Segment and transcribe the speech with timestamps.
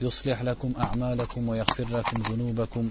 [0.00, 2.90] يصلح لكم أعمالكم ويغفر لكم ذنوبكم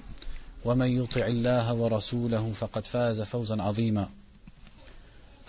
[0.65, 4.09] ومن يطع الله ورسوله فقد فاز فوزا عظيما.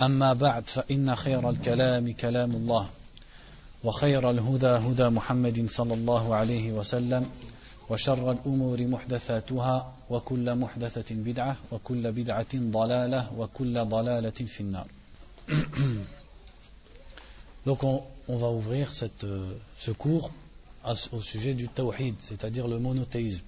[0.02, 2.88] أما بعد فإن خير الكلام كلام الله
[3.84, 7.30] وخير الهدى هدى محمد صلى الله عليه وسلم
[7.90, 14.86] وشر الأمور محدثاتها وكل محدثة بدعة وكل بدعة ضلالة وكل ضلالة في النار.
[17.66, 20.30] Donc on, on va ouvrir cette, euh, ce cours
[21.12, 23.44] au sujet du tawhid, c'est-à-dire le monothéisme.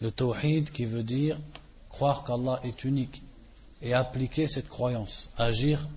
[0.00, 1.38] Le tawhid qui veut dire
[1.88, 3.22] croire qu'Allah est unique
[3.80, 5.88] et appliquer cette croyance, agir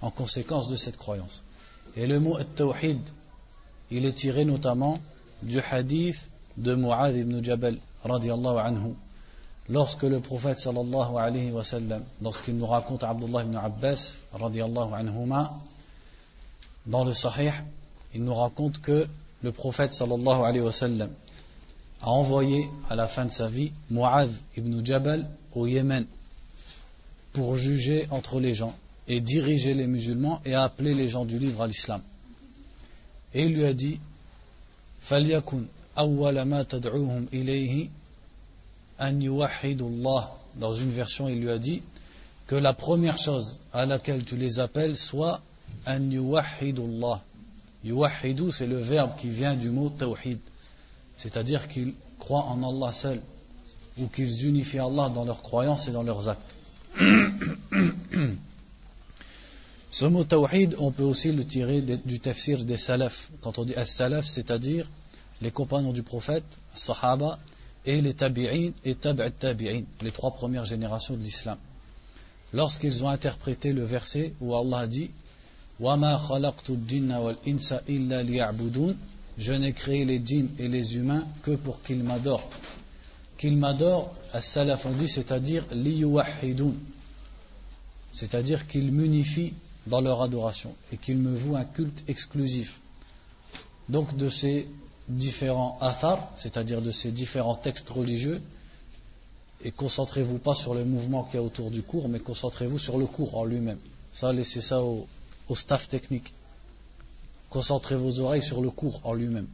[0.00, 1.42] en conséquence de cette croyance.
[1.96, 3.00] Et le mot tawhid,
[3.90, 4.98] il est tiré notamment
[5.42, 8.94] du hadith de Mu'adh ibn Jabal radiallahu anhu.
[9.68, 15.52] Lorsque le prophète sallallahu alayhi wa sallam, lorsqu'il nous raconte Abdullah ibn Abbas radiallahu anhuma,
[16.86, 17.52] dans le Sahih,
[18.14, 19.06] il nous raconte que
[19.41, 21.09] le prophète sallallahu alayhi wa sallam
[22.01, 26.05] a envoyé à la fin de sa vie Mu'adh ibn Jabal au Yémen
[27.33, 28.75] pour juger entre les gens
[29.07, 32.01] et diriger les musulmans et appeler les gens du livre à l'islam.
[33.33, 33.99] Et il lui a dit
[35.01, 35.65] فَلْيَكُنْ
[35.97, 37.89] أَوَّلَ مَا تَدْعُوهُمْ إِلَيْهِ
[38.99, 41.81] أَنْ يُوَحِّدُوا اللَّهِ Dans une version, il lui a dit
[42.47, 45.39] que la première chose à laquelle tu les appelles soit
[45.87, 47.21] أَنْ يُوَحِّدُوا اللَّهِ
[47.84, 50.38] Yuwahidu, c'est le verbe qui vient du mot tawhid,
[51.16, 53.20] c'est-à-dire qu'ils croient en Allah seul,
[53.98, 56.54] ou qu'ils unifient Allah dans leurs croyances et dans leurs actes.
[59.90, 63.30] Ce mot tawhid, on peut aussi le tirer du tafsir des salaf.
[63.42, 64.88] Quand on dit as-salaf, c'est-à-dire
[65.42, 67.38] les compagnons du prophète, sahaba,
[67.84, 71.58] et les tabi'in et tab'at tabi'in, les trois premières générations de l'islam.
[72.52, 75.10] Lorsqu'ils ont interprété le verset où Allah dit
[79.38, 82.48] je n'ai créé les djinns et les humains que pour qu'ils m'adorent.
[83.36, 85.66] Qu'ils m'adorent, as-salaf on dit, c'est-à-dire
[88.12, 89.54] C'est-à-dire qu'ils m'unifient
[89.88, 92.78] dans leur adoration et qu'ils me vouent un culte exclusif.
[93.88, 94.68] Donc de ces
[95.08, 98.40] différents athar, c'est-à-dire de ces différents textes religieux,
[99.64, 102.98] et concentrez-vous pas sur le mouvement qu'il y a autour du cours, mais concentrez-vous sur
[102.98, 103.78] le cours en lui-même.
[104.14, 105.08] Ça, laissez ça au,
[105.52, 106.32] au staff technique.
[107.50, 109.48] Concentrez vos oreilles sur le cours en lui-même.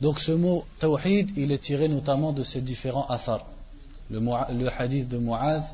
[0.00, 3.44] Donc ce mot tawhid, il est tiré notamment de ces différents athar.
[4.10, 5.64] Le, hadith de Mu'adh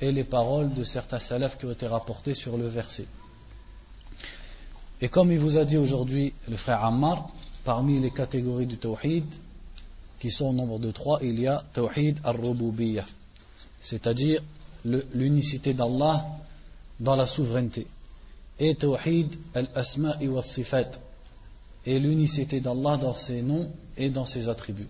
[0.00, 3.04] et les paroles de certains salafs qui ont été rapportés sur le verset.
[5.02, 7.28] Et comme il vous a dit aujourd'hui le frère Ammar,
[7.64, 9.26] parmi les catégories du tawhid,
[10.20, 13.06] qui sont au nombre de trois, il y a tawhid al-rububiyyah,
[13.82, 14.42] c'est-à-dire
[14.84, 16.24] l'unicité d'Allah
[17.00, 17.86] dans la souveraineté.
[18.58, 20.90] Et tawhid al-asma'i wa sifat
[21.86, 24.88] et l'unicité d'Allah dans ses noms et dans ses attributs.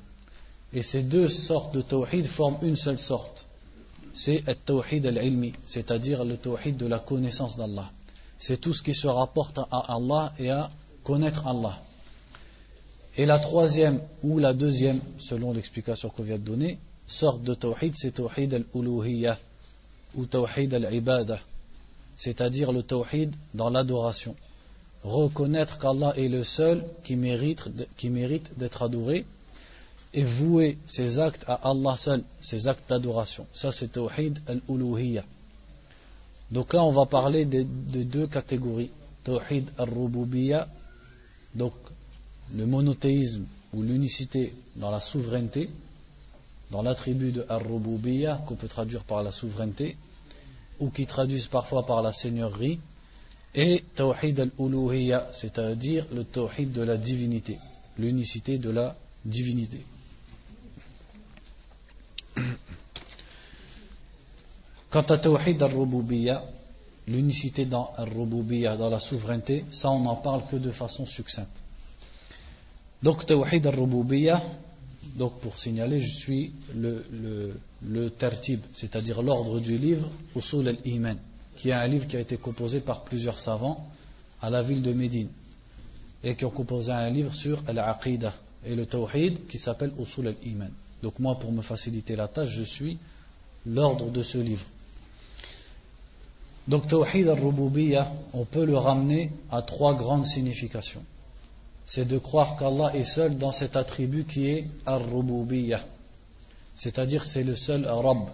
[0.72, 3.46] Et ces deux sortes de tawhid forment une seule sorte.
[4.12, 7.90] C'est le tawhid al-ilmi, c'est-à-dire le tawhid de la connaissance d'Allah.
[8.40, 10.70] C'est tout ce qui se rapporte à Allah et à
[11.04, 11.78] connaître Allah.
[13.16, 17.94] Et la troisième ou la deuxième, selon l'explication qu'on vient de donner, sorte de tawhid,
[17.96, 19.38] c'est tawhid al-uluhiyya
[20.16, 21.38] ou tawhid al-ibadah
[22.20, 24.36] c'est-à-dire le tawhid dans l'adoration.
[25.04, 27.70] Reconnaître qu'Allah est le seul qui mérite,
[28.58, 29.24] d'être adoré
[30.12, 33.46] et vouer ses actes à Allah seul, ses actes d'adoration.
[33.54, 35.24] Ça c'est tawhid al-uluhiyya.
[36.50, 38.90] Donc là on va parler de, deux catégories.
[39.24, 40.68] Tawhid al-rububiyya,
[41.54, 41.72] donc
[42.54, 45.70] le monothéisme ou l'unicité dans la souveraineté,
[46.70, 49.96] dans l'attribut de al-rububiyya qu'on peut traduire par la souveraineté,
[50.80, 52.80] ou qui traduisent parfois par la seigneurie,
[53.54, 57.58] et Tawhid al-Uluhiyya, c'est-à-dire le Tawhid de la divinité,
[57.98, 59.84] l'unicité de la divinité.
[64.88, 66.44] Quant à Tawhid al-Rububiyya,
[67.06, 71.48] l'unicité dans al-Rububiyya, dans la souveraineté, ça on n'en parle que de façon succincte.
[73.02, 74.42] Donc Tawhid al-Rububiyya,
[75.02, 81.16] donc pour signaler, je suis le, le, le tertib, c'est-à-dire l'ordre du livre Usul al-Iman,
[81.56, 83.86] qui est un livre qui a été composé par plusieurs savants
[84.42, 85.28] à la ville de Médine
[86.22, 88.34] et qui ont composé un livre sur al-Aqidah
[88.66, 90.70] et le Tawhid qui s'appelle Usul al-Iman.
[91.02, 92.98] Donc moi, pour me faciliter la tâche, je suis
[93.66, 94.66] l'ordre de ce livre.
[96.68, 101.02] Donc Tawhid al-Rububiyya, on peut le ramener à trois grandes significations.
[101.92, 105.80] C'est de croire qu'Allah est seul dans cet attribut qui est al-Rububiyya.
[106.72, 108.28] C'est-à-dire c'est le seul Rabb.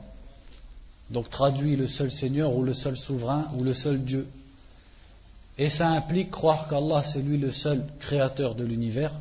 [1.09, 4.29] Donc traduit le seul Seigneur ou le seul souverain ou le seul Dieu.
[5.57, 9.13] Et ça implique croire qu'Allah c'est lui le seul créateur de l'univers,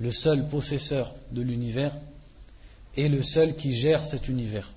[0.00, 1.92] le seul possesseur de l'univers
[2.96, 4.72] et le seul qui gère cet univers.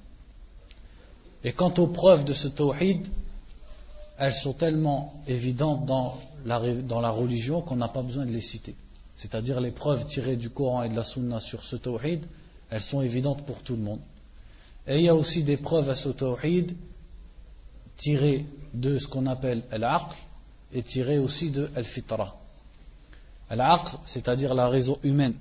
[1.45, 3.07] Et quant aux preuves de ce tawhid,
[4.19, 6.13] elles sont tellement évidentes dans
[6.45, 8.75] la, religion qu'on n'a pas besoin de les citer.
[9.15, 12.25] C'est-à-dire les preuves tirées du Coran et de la Sunna sur ce tawhid,
[12.69, 14.01] elles sont évidentes pour tout le monde.
[14.87, 16.75] Et il y a aussi des preuves à ce tawhid
[17.97, 20.15] tirées de ce qu'on appelle al-aql
[20.73, 22.37] et tirées aussi de al-fitra.
[23.49, 25.35] Al-aql, c'est-à-dire la raison humaine,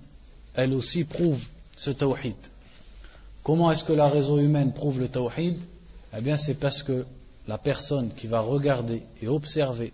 [0.55, 1.45] elle aussi prouve
[1.77, 2.37] ce tawhid.
[3.43, 5.59] Comment est-ce que la raison humaine prouve le tawhid?
[6.17, 7.05] Eh bien, c'est parce que
[7.49, 9.93] la personne qui va regarder et observer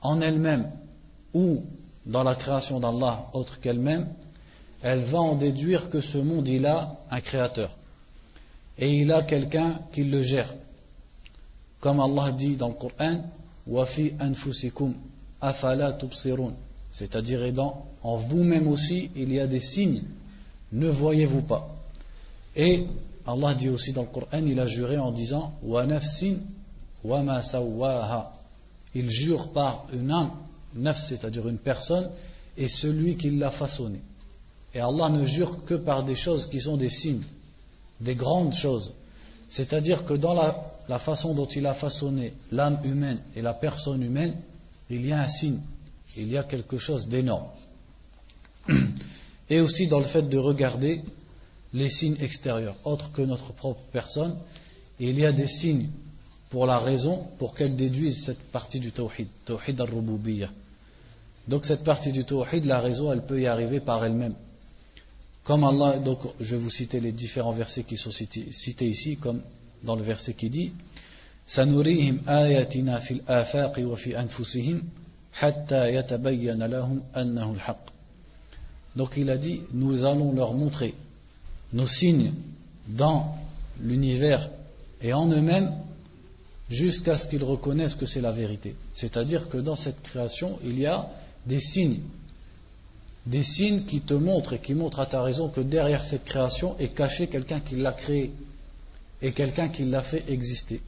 [0.00, 0.70] en elle-même
[1.34, 1.62] ou
[2.06, 4.08] dans la création d'Allah autre qu'elle-même,
[4.82, 7.76] elle va en déduire que ce monde, il a un créateur.
[8.78, 10.54] Et il a quelqu'un qui le gère.
[11.80, 13.24] Comme Allah dit dans le Coran,
[13.66, 14.94] Wafi anfusikum
[15.40, 16.52] afala tubsirun.
[16.92, 17.40] C'est-à-dire,
[18.02, 20.04] en vous-même aussi, il y a des signes.
[20.72, 21.68] Ne voyez-vous pas
[22.54, 22.86] Et
[23.26, 26.36] Allah dit aussi dans le Coran, il a juré en disant, Wa nafsin
[28.94, 30.30] Il jure par une âme,
[30.74, 32.10] nafs, c'est-à-dire une personne,
[32.56, 34.00] et celui qui l'a façonné.
[34.74, 37.22] Et Allah ne jure que par des choses qui sont des signes,
[38.00, 38.92] des grandes choses.
[39.48, 44.36] C'est-à-dire que dans la, façon dont il a façonné l'âme humaine et la personne humaine,
[44.90, 45.60] il y a un signe,
[46.16, 47.48] il y a quelque chose d'énorme.
[49.48, 51.02] Et aussi dans le fait de regarder
[51.72, 54.36] les signes extérieurs, autres que notre propre personne,
[54.98, 55.90] il y a des signes
[56.49, 60.49] pour la raison pour qu'elle déduise cette partie du tawhid, tawhid al-rububiyyah.
[61.47, 64.35] Donc cette partie du tawhid, la raison, elle peut y arriver par elle-même.
[65.43, 69.41] Comme Allah, donc je vais vous citer les différents versets qui sont cités, ici, comme
[69.83, 70.71] dans le verset qui dit
[71.47, 74.83] سنريهم آياتنا في الآفاق وفي أنفسهم
[75.33, 77.91] حتى يتبين لهم أنه الحق
[78.95, 80.93] Donc il a dit, nous allons leur montrer
[81.73, 82.33] nos signes
[82.87, 83.35] dans
[83.81, 84.49] l'univers
[85.01, 85.71] et en eux-mêmes
[86.70, 88.74] jusqu'à ce qu'ils reconnaissent que c'est la vérité.
[88.94, 91.08] C'est-à-dire que dans cette création, il y a
[91.46, 92.00] des signes
[93.26, 96.78] des signes qui te montrent et qui montrent à ta raison que derrière cette création
[96.78, 98.30] est caché quelqu'un qui l'a créé
[99.20, 100.80] et quelqu'un qui l'a fait exister.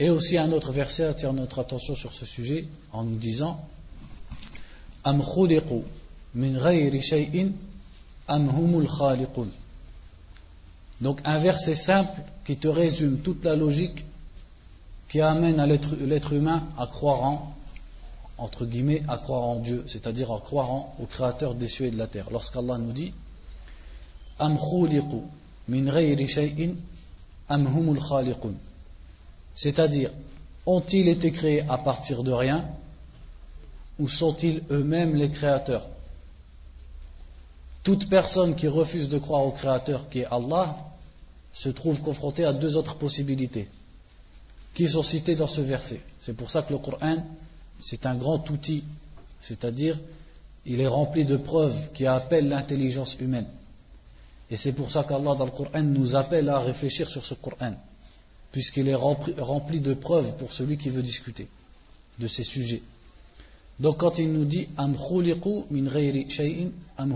[0.00, 3.60] Et aussi un autre verset attire notre attention sur ce sujet en nous disant
[5.04, 5.22] Am
[6.34, 7.52] min shay'in
[8.26, 8.88] am humul
[11.00, 14.04] Donc un verset simple qui te résume toute la logique
[15.12, 17.54] qui amène l'être humain à croire en
[18.38, 21.98] entre guillemets, à croire en Dieu, c'est-à-dire à croire au Créateur des cieux et de
[21.98, 22.28] la terre.
[22.32, 23.12] Lorsqu'Allah nous dit
[24.38, 24.56] Am
[25.68, 25.86] min
[27.48, 28.00] am humul
[29.54, 30.10] C'est-à-dire,
[30.64, 32.64] ont-ils été créés à partir de rien
[33.98, 35.86] ou sont-ils eux-mêmes les créateurs?
[37.82, 40.74] Toute personne qui refuse de croire au Créateur qui est Allah
[41.52, 43.68] se trouve confrontée à deux autres possibilités
[44.74, 46.00] qui sont citées dans ce verset.
[46.20, 47.24] C'est pour ça que le Coran
[47.78, 48.84] c'est un grand outil,
[49.40, 49.98] c'est-à-dire
[50.64, 53.46] il est rempli de preuves qui appellent l'intelligence humaine.
[54.50, 57.74] Et c'est pour ça qu'Allah dans le Coran nous appelle à réfléchir sur ce Coran,
[58.52, 61.48] puisqu'il est rempli, de preuves pour celui qui veut discuter
[62.18, 62.82] de ces sujets.
[63.80, 64.94] Donc quand il nous dit am
[65.70, 65.90] min
[66.28, 67.14] shay'in am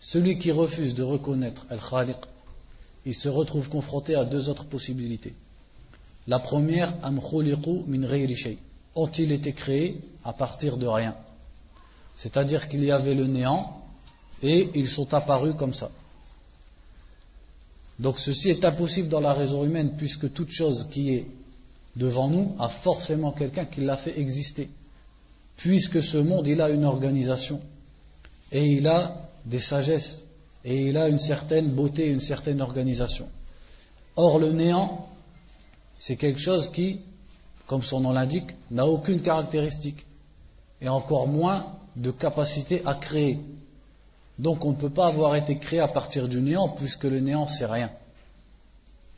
[0.00, 2.16] celui qui refuse de reconnaître al-khaliq,
[3.06, 5.32] il se retrouve confronté à deux autres possibilités.
[6.26, 7.20] La première am
[7.88, 8.06] min
[8.94, 11.16] ont-ils été créés à partir de rien?
[12.16, 13.82] C'est-à-dire qu'il y avait le néant
[14.42, 15.90] et ils sont apparus comme ça.
[17.98, 21.26] Donc ceci est impossible dans la raison humaine puisque toute chose qui est
[21.96, 24.68] devant nous a forcément quelqu'un qui l'a fait exister.
[25.56, 27.60] Puisque ce monde, il a une organisation
[28.50, 30.24] et il a des sagesses
[30.64, 33.28] et il a une certaine beauté, une certaine organisation.
[34.16, 35.08] Or, le néant,
[36.02, 36.98] c'est quelque chose qui,
[37.68, 40.04] comme son nom l'indique, n'a aucune caractéristique,
[40.80, 43.38] et encore moins de capacité à créer.
[44.40, 47.46] Donc on ne peut pas avoir été créé à partir du néant, puisque le néant,
[47.46, 47.88] c'est rien.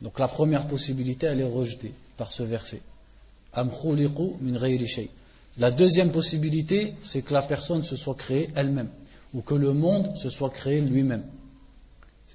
[0.03, 2.81] Donc la première possibilité, elle est rejetée par ce verset.
[5.57, 8.89] La deuxième possibilité, c'est que la personne se soit créée elle-même,
[9.33, 11.23] ou que le monde se soit créé lui-même.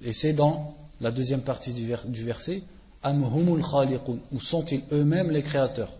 [0.01, 2.63] Et c'est dans la deuxième partie du, verset,
[3.03, 5.91] ou sont-ils eux-mêmes les créateurs?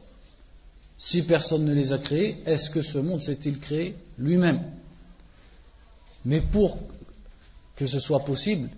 [0.98, 4.62] Si personne ne les a créés, est-ce que ce monde s'est-il créé lui-même?
[6.26, 6.78] Mais pour
[7.76, 8.70] que ce soit possible,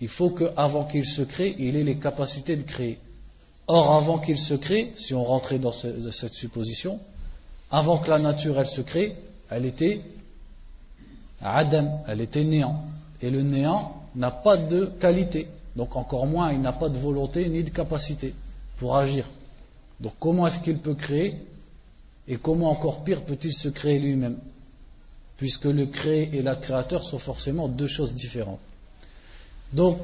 [0.00, 2.98] il faut qu'avant qu'il se crée, il ait les capacités de créer.
[3.66, 7.00] Or, avant qu'il se crée, si on rentrait dans cette supposition,
[7.70, 9.14] avant que la nature elle se crée,
[9.50, 10.00] elle était
[11.42, 12.84] Adam, elle était néant.
[13.20, 15.48] Et le néant n'a pas de qualité.
[15.76, 18.34] Donc encore moins, il n'a pas de volonté ni de capacité
[18.76, 19.28] pour agir.
[20.00, 21.36] Donc comment est-ce qu'il peut créer
[22.28, 24.38] et comment encore pire peut-il se créer lui-même
[25.36, 28.60] Puisque le créé et la créateur sont forcément deux choses différentes.
[29.72, 29.98] Donc,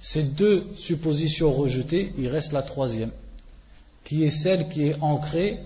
[0.00, 3.10] ces deux suppositions rejetées, il reste la troisième,
[4.04, 5.58] qui est celle qui est ancrée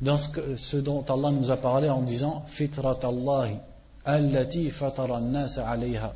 [0.00, 3.56] dans ce, dont Allah nous a parlé en disant Fitrat Allahi,
[4.04, 5.20] allati fatara
[5.66, 6.14] alayha.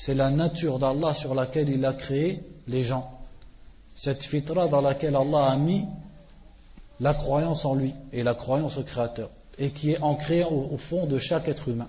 [0.00, 3.20] C'est la nature d'Allah sur laquelle il a créé les gens.
[3.94, 5.84] Cette fitra dans laquelle Allah a mis
[7.00, 9.28] la croyance en lui et la croyance au Créateur,
[9.58, 11.88] et qui est ancrée au fond de chaque être humain.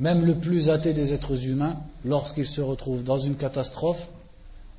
[0.00, 4.08] Même le plus athée des êtres humains, lorsqu'il se retrouve dans une catastrophe,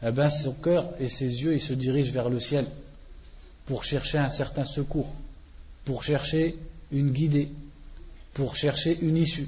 [0.03, 2.67] eh bien son cœur et ses yeux, se dirigent vers le ciel
[3.65, 5.07] pour chercher un certain secours,
[5.85, 6.57] pour chercher
[6.91, 7.47] une guidée,
[8.33, 9.47] pour chercher une issue.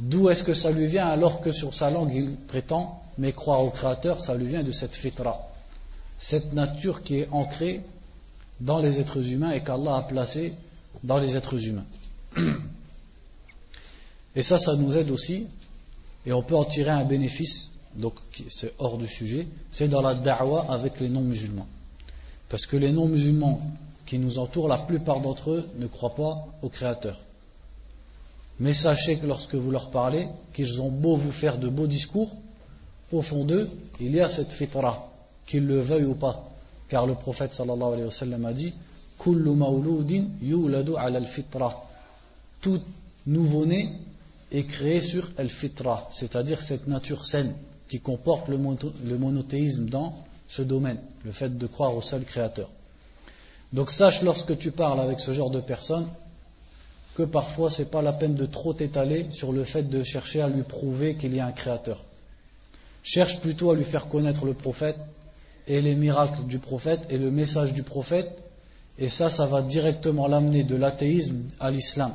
[0.00, 3.62] D'où est-ce que ça lui vient alors que sur sa langue il prétend, mais croire
[3.62, 5.48] au Créateur, ça lui vient de cette fitra,
[6.18, 7.80] cette nature qui est ancrée
[8.60, 10.54] dans les êtres humains et qu'Allah a placée
[11.02, 11.86] dans les êtres humains.
[14.36, 15.46] Et ça, ça nous aide aussi,
[16.26, 18.14] et on peut en tirer un bénéfice, donc
[18.50, 21.68] c'est hors du sujet, c'est dans la da'wa avec les non-musulmans.
[22.48, 23.60] Parce que les non-musulmans
[24.06, 27.16] qui nous entourent, la plupart d'entre eux ne croient pas au Créateur.
[28.60, 32.36] Mais sachez que lorsque vous leur parlez, qu'ils ont beau vous faire de beaux discours,
[33.12, 33.68] au fond d'eux,
[34.00, 35.12] il y a cette fitra,
[35.46, 36.50] qu'ils le veuillent ou pas.
[36.88, 38.72] Car le prophète sallallahu alayhi wa sallam a dit
[39.18, 39.56] Kullu
[40.42, 41.84] yuladu al-fitra.
[42.60, 42.80] Tout
[43.26, 43.92] nouveau-né
[44.52, 47.54] est créé sur el-fitra, c'est-à-dire cette nature saine
[47.88, 48.58] qui comporte le,
[49.18, 50.14] monothéisme dans
[50.48, 52.70] ce domaine, le fait de croire au seul créateur.
[53.72, 56.08] Donc sache lorsque tu parles avec ce genre de personnes
[57.14, 60.48] que parfois c'est pas la peine de trop t'étaler sur le fait de chercher à
[60.48, 62.02] lui prouver qu'il y a un créateur.
[63.02, 64.98] Cherche plutôt à lui faire connaître le prophète
[65.66, 68.42] et les miracles du prophète et le message du prophète
[68.98, 72.14] et ça ça va directement l'amener de l'athéisme à l'islam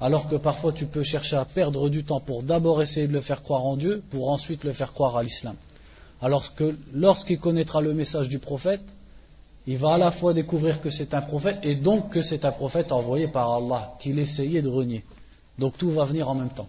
[0.00, 3.20] alors que parfois tu peux chercher à perdre du temps pour d'abord essayer de le
[3.20, 5.56] faire croire en Dieu, pour ensuite le faire croire à l'islam.
[6.20, 8.82] Alors que lorsqu'il connaîtra le message du prophète,
[9.66, 12.52] il va à la fois découvrir que c'est un prophète et donc que c'est un
[12.52, 15.04] prophète envoyé par Allah, qu'il essayait de renier.
[15.58, 16.68] Donc tout va venir en même temps.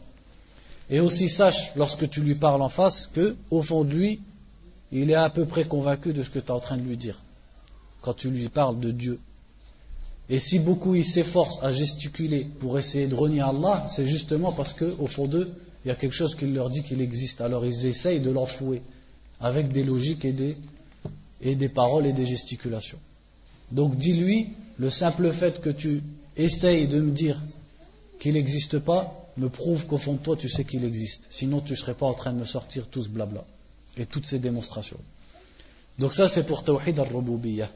[0.90, 4.22] Et aussi sache, lorsque tu lui parles en face, que au fond de lui,
[4.92, 6.96] il est à peu près convaincu de ce que tu es en train de lui
[6.96, 7.20] dire.
[8.02, 9.20] Quand tu lui parles de Dieu.
[10.30, 14.74] Et si beaucoup ils s'efforcent à gesticuler pour essayer de renier Allah, c'est justement parce
[14.74, 15.52] qu'au fond d'eux,
[15.84, 17.42] il y a quelque chose qui leur dit qu'il existe.
[17.42, 18.82] Alors ils essayent de l'enfouer
[19.40, 20.58] avec des logiques et des,
[21.42, 23.00] et des paroles et des gesticulations.
[23.72, 26.04] Donc dis-lui, le simple fait que tu
[26.38, 27.42] essayes de me dire
[28.20, 31.28] qu'il n'existe pas, me prouve qu'au fond de toi tu sais qu'il existe.
[31.30, 33.46] Sinon tu ne serais pas en train de me sortir tout ce blabla
[33.98, 35.00] et toutes ces démonstrations.
[36.00, 37.70] Donc ça c'est pour Tawhid al-Rububiyyah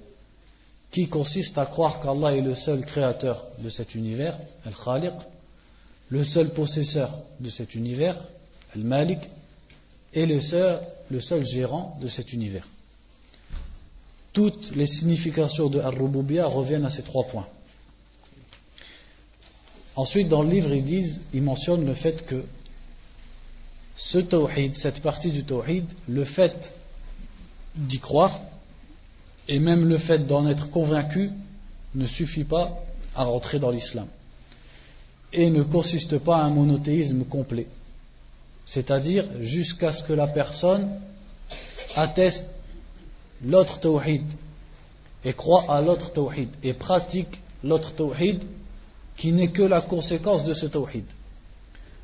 [0.92, 5.14] qui consiste à croire qu'Allah est le seul créateur de cet univers, Al-Khaliq,
[6.10, 8.16] le seul possesseur de cet univers,
[8.76, 9.20] Al-Malik,
[10.14, 10.40] et le
[11.12, 12.68] le seul gérant de cet univers.
[14.34, 17.48] Toutes les significations de Ar-Rububiyya reviennent à ces trois points.
[19.96, 22.46] Ensuite, dans le livre, ils disent, ils mentionnent le fait que
[23.98, 26.80] ce tawhid, cette partie du tawhid, le fait
[27.76, 28.40] d'y croire,
[29.48, 31.32] et même le fait d'en être convaincu
[31.96, 32.82] ne suffit pas
[33.16, 34.08] à rentrer dans l'islam.
[35.34, 37.68] Et ne consiste pas à un monothéisme complet.
[38.66, 40.90] C'est-à-dire jusqu'à ce que la personne
[41.96, 42.46] atteste
[43.46, 44.24] l'autre tawhid
[45.26, 48.42] et croit à l'autre tawhid et pratique l'autre tawhid
[49.18, 51.04] qui n'est que la conséquence de ce tawhid.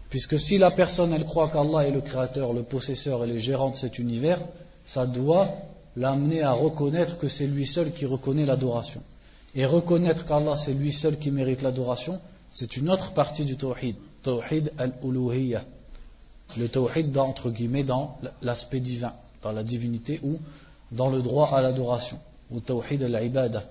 [0.09, 3.69] Puisque si la personne elle croit qu'Allah est le créateur, le possesseur et le gérant
[3.69, 4.39] de cet univers,
[4.85, 5.49] ça doit
[5.95, 9.01] l'amener à reconnaître que c'est lui seul qui reconnaît l'adoration.
[9.55, 12.19] Et reconnaître qu'Allah c'est lui seul qui mérite l'adoration,
[12.51, 15.63] c'est une autre partie du tawhid, tawhid al-uluhiyya.
[16.57, 20.39] Le tawhid entre guillemets dans l'aspect divin, dans la divinité ou
[20.92, 22.18] dans le droit à l'adoration,
[22.50, 23.64] ou tawhid al-ibada,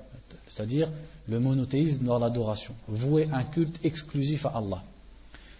[0.48, 0.90] c'est-à-dire
[1.28, 4.84] le monothéisme dans l'adoration, vouer un culte exclusif à Allah.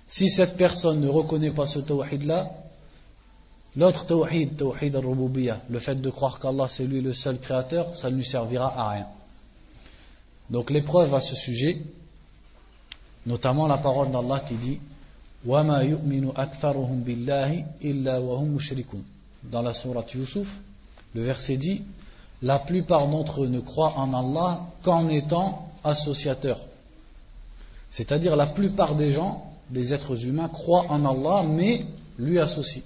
[0.08, 2.50] Si cette personne ne reconnaît pas ce tawhid-là,
[3.76, 8.10] l'autre tawhid, tawhid al-rububiyya, le fait de croire qu'Allah c'est lui le seul créateur, ça
[8.10, 9.08] ne lui servira à rien.
[10.50, 11.78] Donc l'épreuve à ce sujet,
[13.26, 14.80] notamment la parole d'Allah qui dit
[15.46, 19.04] وَمَا يُؤْمِنُ أَكْثَرُهُمْ بِاللَّهِ إِلَّا وَهُمْ مُشْرِكُونَ
[19.44, 20.48] Dans la sourate Yusuf,
[21.15, 21.83] le verset dit
[22.43, 26.61] La plupart d'entre eux ne croient en Allah qu'en étant associateurs.
[27.91, 31.87] C'est-à-dire la plupart des gens, des êtres humains, croient en Allah mais
[32.19, 32.83] lui associent.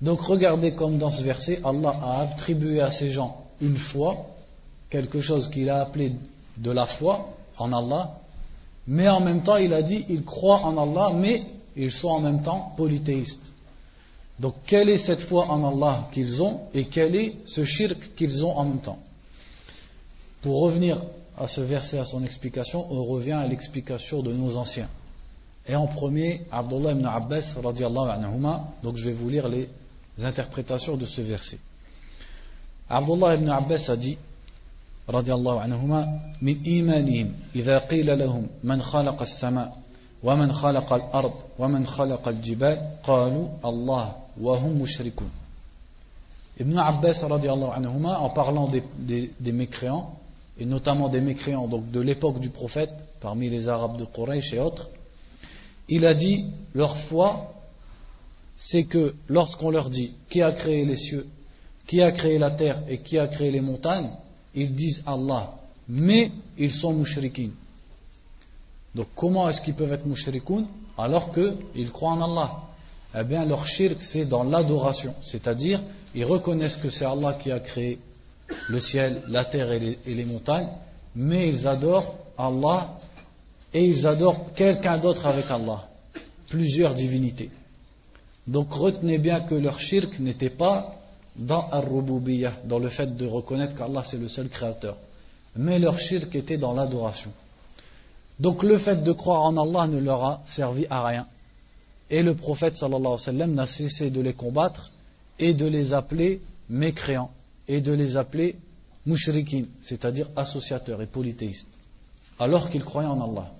[0.00, 4.26] Donc regardez comme dans ce verset, Allah a attribué à ces gens une foi,
[4.90, 6.12] quelque chose qu'il a appelé
[6.58, 8.14] de la foi en Allah,
[8.86, 11.44] mais en même temps il a dit ils croient en Allah, mais
[11.76, 13.52] ils sont en même temps polythéistes.
[14.40, 18.44] Donc, quelle est cette foi en Allah qu'ils ont et quel est ce shirk qu'ils
[18.44, 18.98] ont en même temps?
[20.42, 20.98] Pour revenir
[21.36, 24.88] à ce verset, à son explication, on revient à l'explication de nos anciens.
[25.66, 29.68] Et en premier, Abdullah ibn Abbas, anhuma, donc je vais vous lire les
[30.22, 31.58] interprétations de ce verset.
[32.88, 34.16] Abdullah ibn Abbas a dit,
[35.08, 36.06] radiallahu anhuma,
[36.40, 39.72] min imanihim, idha qila lahum, man khalaqa as-sama,
[40.22, 40.94] wa man khalaqa
[43.62, 45.28] Allah wahum mushrikun.
[46.60, 50.18] Ibn Abbas anhuma, en parlant des, mécréants,
[50.58, 54.58] et notamment des mécréants donc de l'époque du prophète, parmi les Arabes de Quraysh et
[54.58, 54.88] autres,
[55.88, 57.54] il a dit leur foi,
[58.56, 61.28] c'est que lorsqu'on leur dit qui a créé les cieux,
[61.86, 64.10] qui a créé la terre et qui a créé les montagnes,
[64.54, 65.54] ils disent Allah,
[65.88, 67.54] mais ils sont mushrikines.
[68.94, 70.66] Donc comment est-ce qu'ils peuvent être mushrikoun
[70.98, 72.50] alors qu'ils croient en Allah?
[73.16, 75.80] Eh bien leur shirk c'est dans l'adoration, c'est-à-dire
[76.14, 77.98] ils reconnaissent que c'est Allah qui a créé
[78.68, 80.68] le ciel, la terre et les, montagnes,
[81.14, 82.98] mais ils adorent Allah
[83.72, 85.88] et ils adorent quelqu'un d'autre avec Allah,
[86.48, 87.50] plusieurs divinités.
[88.46, 90.94] Donc retenez bien que leur shirk n'était pas
[91.36, 91.84] dans ar
[92.64, 94.96] dans le fait de reconnaître qu'Allah c'est le seul créateur.
[95.56, 97.30] Mais leur shirk était dans l'adoration.
[98.38, 101.26] Donc le fait de croire en Allah ne leur a servi à rien.
[102.09, 104.91] Et le prophète sallallahu alayhi wa sallam n'a cessé de les combattre
[105.39, 107.31] et de les appeler mécréants
[107.67, 108.55] et de les appeler
[109.05, 111.73] mushrikin, c'est-à-dire associateurs et polythéistes,
[112.39, 113.51] alors qu'ils croyaient en Allah.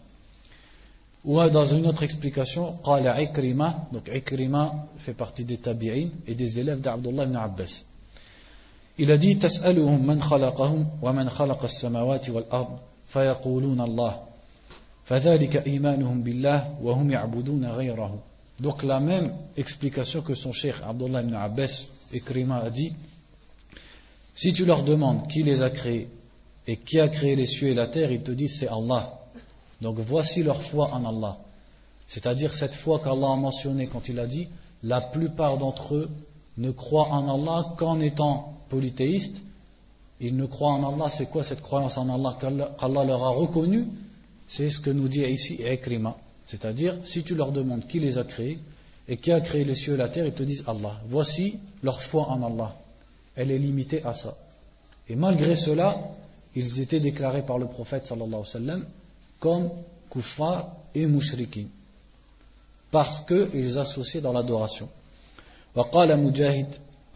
[1.25, 6.60] Ou dans une autre explication, qala Ikrima, donc Ikrima fait partie des tabi'in et des
[6.60, 7.86] élèves d'Abdullah ibn Abbas.
[8.97, 12.77] Il a dit تسألهم من خلقهم ومن خلق السماوات والأرض
[13.08, 14.19] فيقولون الله
[15.06, 18.19] فذلك إيمانهم بالله وهم يعبدون غيره
[18.61, 22.92] donc la même explication que son cheikh Abdullah ibn Abbas Ikrima a dit
[24.35, 26.09] Si tu leur demandes qui les a créés
[26.66, 29.18] et qui a créé les cieux et la terre, ils te disent c'est Allah.
[29.81, 31.38] Donc voici leur foi en Allah.
[32.09, 34.49] C'est-à-dire cette foi qu'Allah a mentionnée quand il a dit
[34.83, 36.11] la plupart d'entre eux
[36.57, 39.42] ne croient en Allah qu'en étant polythéistes.
[40.21, 43.87] Ils ne croient en Allah, c'est quoi cette croyance en Allah qu'Allah leur a reconnu
[44.49, 46.16] C'est ce que nous dit ici Ekrima.
[46.47, 48.60] C'est-à-dire, si tu leur demandes qui les a créés
[49.08, 50.97] et qui a créé les cieux et la terre, ils te disent Allah.
[51.08, 52.75] Voici leur foi en Allah.
[53.36, 54.36] Elle est limitée à ça.
[55.10, 55.97] Et malgré cela,
[56.56, 58.86] ils étaient déclarés par le prophète sallallahu alayhi wa sallam
[59.39, 59.71] comme
[60.10, 61.65] kuffar et mushrikin
[62.91, 64.88] parce qu'ils associaient dans l'adoration
[65.75, 66.67] وقال مجاهد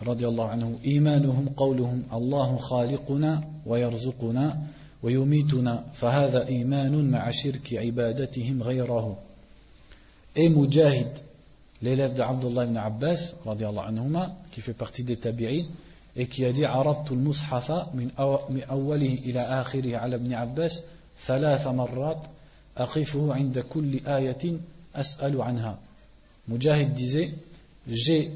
[0.03, 4.57] رضي الله عنه إيمانهم قولهم الله خالقنا ويرزقنا
[5.02, 9.18] ويميتنا فهذا إيمان مع شرك عبادتهم غيره
[10.34, 11.08] Et Mujahid,
[11.82, 15.66] l'élève d'Abdullah ibn Abbas, radiallahu anhuma, qui fait partie des tabi'in,
[16.16, 18.10] et qui a dit عرضت المصحف من
[18.70, 20.82] أوله إلى آخره على ابن عباس
[21.26, 22.18] ثلاث مرات
[22.76, 24.56] أقفه عند كل آية
[24.96, 25.78] أسأل عنها
[26.48, 27.34] Mujahid disait
[27.86, 28.30] j'ai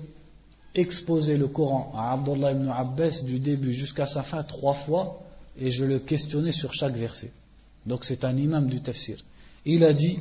[0.74, 5.25] exposé le Coran à Abdullah ibn Abbas du début jusqu'à sa fin trois fois
[5.60, 7.30] et je le questionnais sur chaque verset.
[7.86, 9.18] Donc c'est un imam du tafsir.
[9.64, 10.18] Il a dit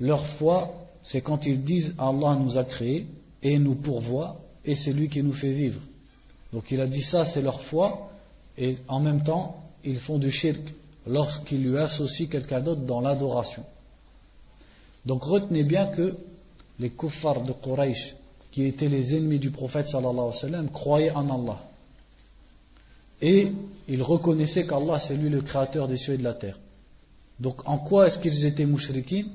[0.00, 3.06] leur foi c'est quand ils disent Allah nous a créés
[3.42, 5.80] et nous pourvoit et c'est lui qui nous fait vivre.
[6.52, 8.10] Donc il a dit ça c'est leur foi
[8.58, 10.62] et en même temps ils font du shirk
[11.06, 13.64] lorsqu'il lui associe quelqu'un d'autre dans l'adoration.
[15.04, 16.16] Donc retenez bien que
[16.78, 18.14] les kuffars de Quraysh
[18.50, 21.58] qui étaient les ennemis du prophète sallallahu alayhi wa sallam, croyaient en Allah.
[23.26, 23.52] Et
[23.88, 26.58] ils reconnaissaient qu'Allah c'est lui le créateur des cieux et de la terre.
[27.40, 29.30] Donc en quoi est-ce qu'ils étaient mouchriquines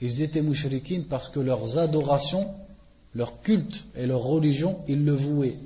[0.00, 2.48] Ils étaient mouchriquines parce que leurs adorations,
[3.14, 5.58] leur culte et leur religion, ils le vouaient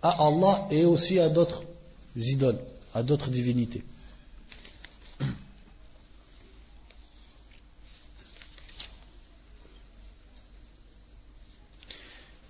[0.00, 1.64] à Allah et aussi à d'autres
[2.16, 2.58] idoles,
[2.94, 3.82] à d'autres divinités.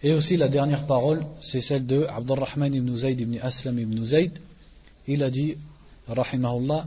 [0.05, 4.39] Et aussi la dernière parole, c'est celle de Abdurrahman ibn Zayd ibn Aslam ibn Zayd.
[5.07, 5.57] Il a dit,
[6.09, 6.87] rahimahullah,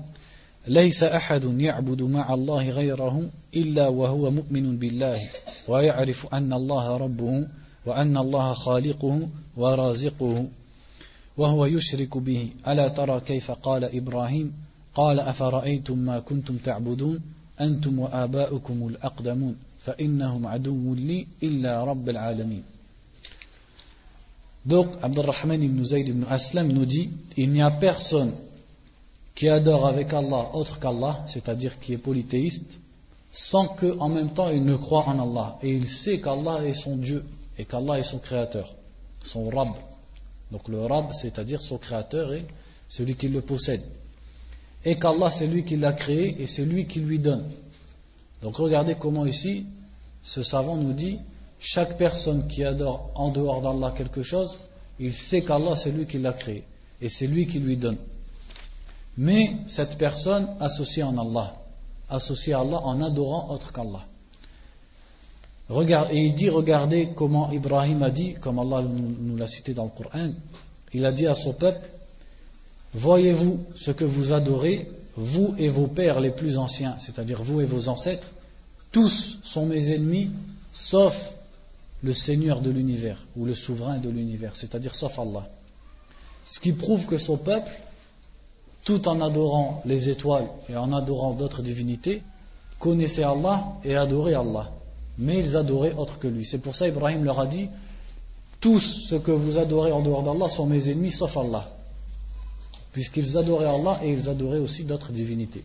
[0.68, 5.22] ليس أحد يعبد مع الله غيره إلا وهو مؤمن بالله
[5.68, 7.48] ويعرف أن الله ربه
[7.86, 10.48] وأن الله خالقه ورازقه
[11.38, 12.50] وهو يشرك به.
[12.68, 14.54] ألا ترى كيف قال إبراهيم؟
[14.96, 17.20] قال أفرأيتم ما كنتم تعبدون؟
[17.62, 22.64] أنتم وآباؤكم الأقدمون فإنهم عدو لي إلا رب العالمين.
[24.66, 28.34] Donc, Abdurrahman ibn Zayd ibn Aslam nous dit il n'y a personne
[29.36, 32.72] qui adore avec Allah autre qu'Allah, c'est-à-dire qui est polythéiste,
[33.32, 35.60] sans que en même temps il ne croit en Allah.
[35.62, 37.24] Et il sait qu'Allah est son Dieu
[37.60, 38.74] et qu'Allah est son créateur,
[39.24, 39.70] son Rab.
[40.52, 42.46] Donc le Rab, c'est-à-dire son créateur et
[42.88, 43.84] celui qui le possède.
[44.86, 47.44] Et qu'Allah c'est lui qui l'a créé et c'est lui qui lui donne.
[48.42, 49.66] Donc regardez comment ici,
[50.24, 51.20] ce savant nous dit
[51.66, 54.56] chaque personne qui adore en dehors d'Allah quelque chose,
[55.00, 56.64] il sait qu'Allah c'est lui qui l'a créé
[57.02, 57.98] et c'est lui qui lui donne.
[59.18, 61.56] Mais cette personne associée en Allah,
[62.08, 64.06] associée à Allah en adorant autre qu'Allah.
[66.12, 70.04] et il dit, regardez comment Ibrahim a dit, comme Allah nous l'a cité dans le
[70.04, 70.34] Coran,
[70.94, 71.90] il a dit à son peuple,
[72.94, 77.66] voyez-vous ce que vous adorez, vous et vos pères les plus anciens, c'est-à-dire vous et
[77.66, 78.28] vos ancêtres,
[78.92, 80.30] tous sont mes ennemis,
[80.72, 81.35] sauf
[82.06, 85.50] le Seigneur de l'univers ou le souverain de l'univers, c'est-à-dire sauf Allah.
[86.46, 87.72] Ce qui prouve que son peuple,
[88.84, 92.22] tout en adorant les étoiles et en adorant d'autres divinités,
[92.78, 94.70] connaissait Allah et adorait Allah.
[95.18, 96.46] Mais ils adoraient autre que lui.
[96.46, 97.70] C'est pour ça Ibrahim leur a dit
[98.62, 101.68] Tous ceux que vous adorez en dehors d'Allah sont mes ennemis sauf Allah.
[102.92, 105.64] Puisqu'ils adoraient Allah et ils adoraient aussi d'autres divinités.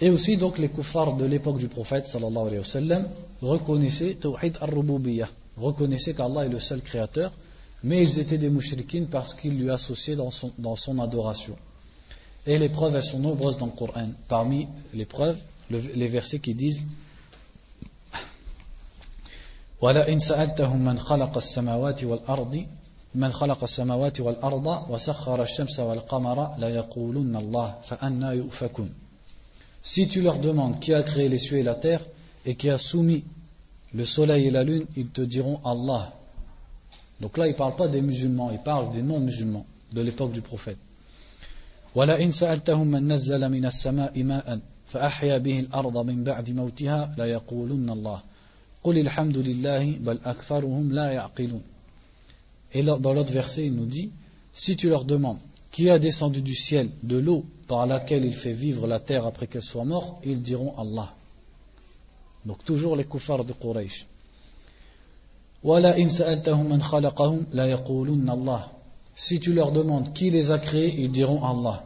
[0.00, 3.08] Et aussi, donc, les kuffars de l'époque du prophète, sallallahu alayhi wa sallam,
[3.42, 7.32] reconnaissaient Tawhid al-Rububiyyah, reconnaissaient qu'Allah est le seul créateur,
[7.84, 11.56] mais ils étaient des mouchriquines parce qu'ils lui associaient dans son, dans son adoration.
[12.46, 14.08] Et les preuves, elles sont nombreuses dans le Coran.
[14.28, 15.38] Parmi les preuves,
[15.70, 16.84] le, les versets qui disent
[19.80, 22.64] وَلَئِنْ سَأَلْتَهُمْ مَنْ خَلَقَ السَّمَاوَاتِ وَالْأَرْضِ
[23.14, 28.97] من خلق السماوات والأرض وسخر الشمس والقمر ليقولن الله فأنا يؤفكون
[29.88, 32.00] si tu leur demandes qui a créé les cieux et la terre
[32.46, 33.24] et qui a soumis
[33.92, 36.12] le soleil et la lune, ils te diront Allah.
[37.20, 40.40] Donc là, il ne parle pas des musulmans, il parle des non-musulmans de l'époque du
[40.40, 40.78] prophète.
[41.94, 48.20] ولئن سألتهم من نزل من السماء ماء فأحيا به الأرض من بعد موتها ليقولن الله
[48.84, 51.62] قل الحمد لله بل أكثرهم لا يعقلون
[52.74, 54.10] Et dans l'autre verset, il nous dit,
[54.52, 55.38] si tu leur demandes
[55.71, 59.47] qui a descendu du ciel de l'eau par laquelle il fait vivre la terre après
[59.47, 61.13] qu'elle soit morte, ils diront Allah.
[62.45, 64.05] Donc toujours les kuffars de Quraysh.
[69.15, 71.83] Si tu leur demandes qui les a créés, ils diront Allah.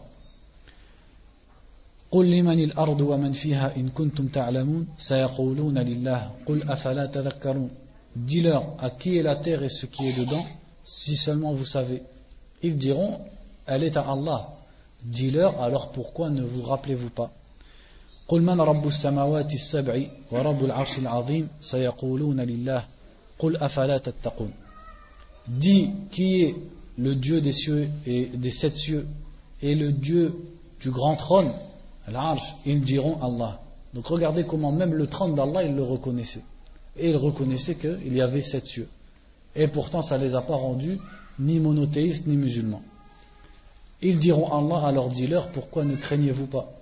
[8.16, 10.46] Dis-leur à qui est la terre et ce qui est dedans,
[10.86, 12.04] si seulement vous savez.
[12.62, 13.22] Ils diront
[13.67, 14.49] elle est à Allah.
[15.03, 17.31] Dis-leur, alors pourquoi ne vous rappelez-vous pas
[18.29, 22.85] قل من رب السماوات السبع ورب العرش العظيم سيقولون لله
[23.39, 24.53] قل أفلا تتقون
[25.49, 26.55] Dis qui est
[26.99, 29.07] le Dieu des cieux et des sept cieux
[29.63, 30.35] et le Dieu
[30.81, 31.53] du grand trône,
[32.07, 33.61] l'arche, ils diront Allah.
[33.95, 36.45] Donc regardez comment même le trône d'Allah, ils le reconnaissaient.
[36.99, 38.89] Et ils reconnaissaient qu'il y avait sept cieux.
[39.57, 40.99] Et pourtant, ça ne les a pas rendus
[41.39, 42.83] ni monothéistes ni musulmans.
[44.06, 46.74] Ils diront Allah, alors dis-leur, pourquoi ne craignez-vous pas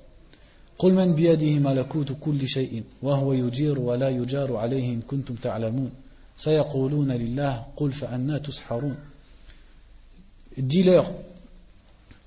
[10.57, 11.11] Dis-leur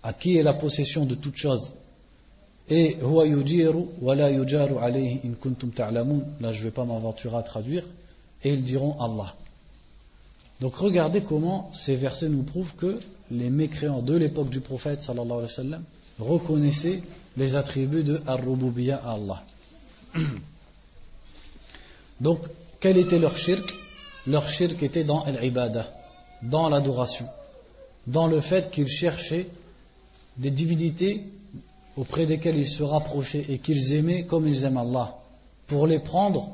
[0.05, 1.75] à qui est la possession de toutes choses
[2.71, 3.25] et là
[6.53, 7.83] je ne vais pas m'aventurer à traduire
[8.45, 9.35] et ils diront Allah
[10.61, 12.99] donc regardez comment ces versets nous prouvent que
[13.31, 15.77] les mécréants de l'époque du prophète alayhi
[16.19, 17.03] reconnaissaient
[17.37, 18.35] les attributs de à
[19.13, 19.43] Allah.
[22.21, 22.41] Donc,
[22.79, 23.75] quel était leur shirk?
[24.27, 25.93] Leur shirk était dans l'ibadah,
[26.43, 27.27] dans l'adoration,
[28.07, 29.49] dans le fait qu'ils cherchaient
[30.37, 31.25] des divinités
[31.97, 35.19] auprès desquelles ils se rapprochaient et qu'ils aimaient comme ils aiment Allah,
[35.67, 36.51] pour les prendre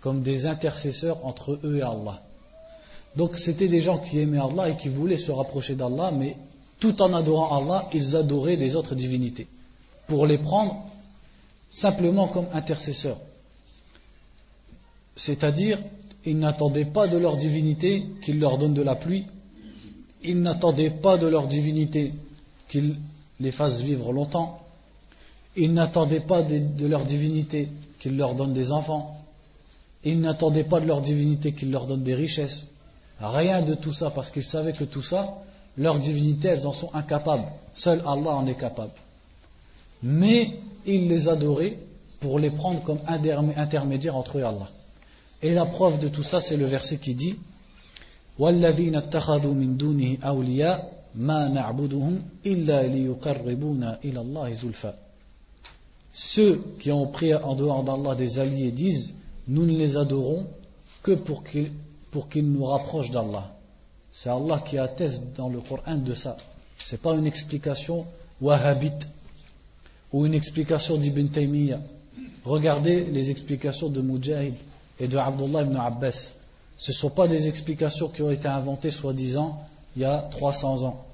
[0.00, 2.22] comme des intercesseurs entre eux et Allah.
[3.16, 6.36] Donc c'était des gens qui aimaient Allah et qui voulaient se rapprocher d'Allah, mais
[6.80, 9.46] tout en adorant Allah, ils adoraient les autres divinités,
[10.06, 10.86] pour les prendre
[11.70, 13.18] simplement comme intercesseurs.
[15.16, 15.78] C'est-à-dire,
[16.24, 19.26] ils n'attendaient pas de leur divinité qu'ils leur donnent de la pluie,
[20.22, 22.12] ils n'attendaient pas de leur divinité
[22.68, 22.96] qu'ils
[23.40, 24.60] les fassent vivre longtemps,
[25.56, 29.16] ils n'attendaient pas de, leur divinité qu'ils leur donnent des enfants,
[30.04, 32.66] ils n'attendaient pas de leur divinité qu'ils leur donnent des richesses,
[33.21, 35.37] rien de tout ça, parce qu'ils savaient que tout ça,
[35.77, 38.91] leur divinité, elles en sont incapables, seul Allah en est capable.
[40.03, 41.77] Mais ils les adoraient
[42.19, 44.69] pour les prendre comme intermédiaires entre eux et Allah.
[45.43, 47.35] Et la preuve de tout ça, c'est le verset qui dit
[48.39, 54.93] وَالَّذِينَ اتَّخَذُوا مِن دُونِهِ أَوْلِيَاءَ مَا نَعْبُدُهُمْ إِلَّا لِيُقَرِّبُونَ إِلَى اللَّهِ زُلْفَى
[56.13, 59.15] Ceux qui ont pris en dehors d'Allah des alliés disent
[59.47, 60.45] Nous ne les adorons
[61.01, 61.71] que pour qu'ils,
[62.12, 63.50] pour qu'ils nous rapprochent d'Allah.
[64.12, 66.36] C'est Allah qui atteste dans le Coran de ça.
[66.78, 68.06] Ce n'est pas une explication
[68.40, 69.08] wahhabite
[70.12, 71.80] ou une explication d'Ibn Taymiyyah.
[72.44, 74.54] Regardez les explications de Mujahid
[75.00, 76.34] et de Abdullah ibn Abbas.
[76.76, 79.60] Ce ne sont pas des explications qui ont été inventées soi-disant
[79.96, 81.04] il y a 300 ans.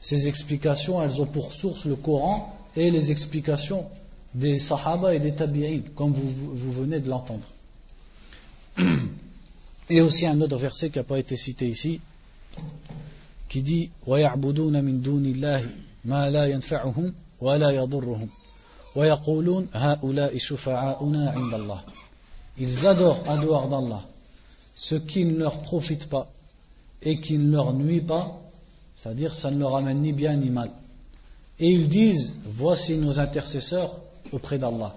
[0.00, 3.86] Ces explications, elles ont pour source le Coran et les explications
[4.34, 7.46] des Sahaba et des Tabi'in, comme vous, venez de l'entendre.
[9.89, 11.99] Et aussi un autre verset qui n'a pas été cité ici,
[13.49, 15.69] qui dit وَيَعْبُدُونَ مِن دُونِ اللَّهِ
[16.05, 18.29] مَا لَا يَنْفَعُهُمْ وَلَا يَضُرُّهُمْ
[18.95, 21.81] وَيَقُولُونَ هَؤُلَاءِ شُفَعَاؤُنَا عِنْدَ اللَّهِ
[22.57, 24.03] ils adorent en dehors d'Allah
[24.75, 26.31] ce qui ne leur profite pas
[27.01, 28.39] et qui ne leur nuit pas,
[28.95, 30.71] c'est-à-dire ça ne leur amène ni bien ni mal.
[31.59, 33.99] Et ils disent, voici nos intercesseurs
[34.31, 34.95] auprès d'Allah.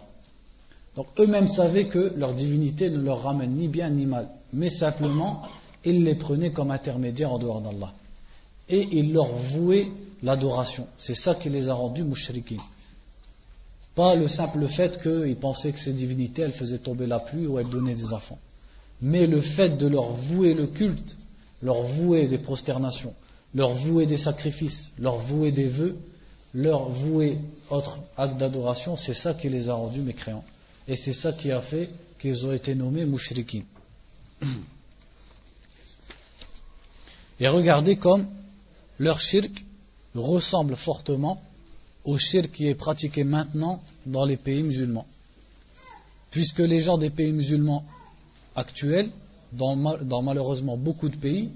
[0.94, 5.43] Donc eux-mêmes savaient que leur divinité ne leur ramène ni bien ni mal, mais simplement
[5.83, 7.93] ils les prenaient comme intermédiaires en dehors d'Allah.
[8.69, 9.87] Et ils leur vouaient
[10.23, 10.87] l'adoration.
[10.97, 12.63] C'est ça qui les a rendus mouchriquins.
[13.95, 17.59] Pas le simple fait qu'ils pensaient que ces divinités, elles faisaient tomber la pluie ou
[17.59, 18.39] elles donnaient des enfants.
[19.01, 21.17] Mais le fait de leur vouer le culte,
[21.61, 23.13] leur vouer des prosternations,
[23.53, 25.97] leur vouer des sacrifices, leur vouer des vœux,
[26.53, 30.43] leur vouer autre acte d'adoration, c'est ça qui les a rendus mécréants.
[30.87, 33.63] Et c'est ça qui a fait qu'ils ont été nommés mouchriquins.
[37.39, 38.27] Et regardez comme
[38.99, 39.65] leur shirk
[40.15, 41.41] ressemble fortement
[42.03, 45.07] au shirk qui est pratiqué maintenant dans les pays musulmans.
[46.29, 47.83] Puisque les gens des pays musulmans
[48.55, 49.09] actuels,
[49.53, 51.49] dans, malheureusement beaucoup de pays,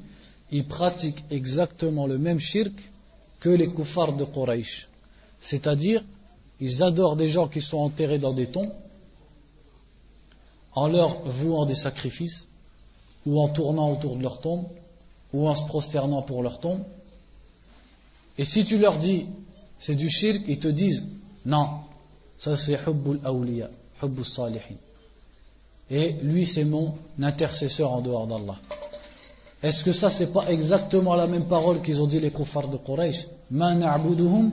[0.51, 2.73] ils pratiquent exactement le même shirk
[3.39, 4.87] que les koufars de Quraysh.
[5.39, 6.03] C'est-à-dire,
[6.59, 8.73] ils adorent des gens qui sont enterrés dans des tombes
[10.73, 12.47] en leur vouant des sacrifices,
[13.25, 14.65] ou en tournant autour de leur tombe,
[15.33, 16.81] ou en se prosternant pour leur tombe.
[18.37, 19.25] Et si tu leur dis
[19.79, 21.03] c'est du shirk, ils te disent
[21.45, 21.67] non,
[22.37, 23.69] ça c'est hubbul awliya,
[24.01, 24.77] hubbul salihin.
[25.89, 28.55] Et lui c'est mon intercesseur en dehors d'Allah.
[29.61, 32.77] Est-ce que ça c'est pas exactement la même parole qu'ils ont dit les kuffars de
[32.77, 33.27] Quraysh?
[33.51, 34.51] Ma na'buduhum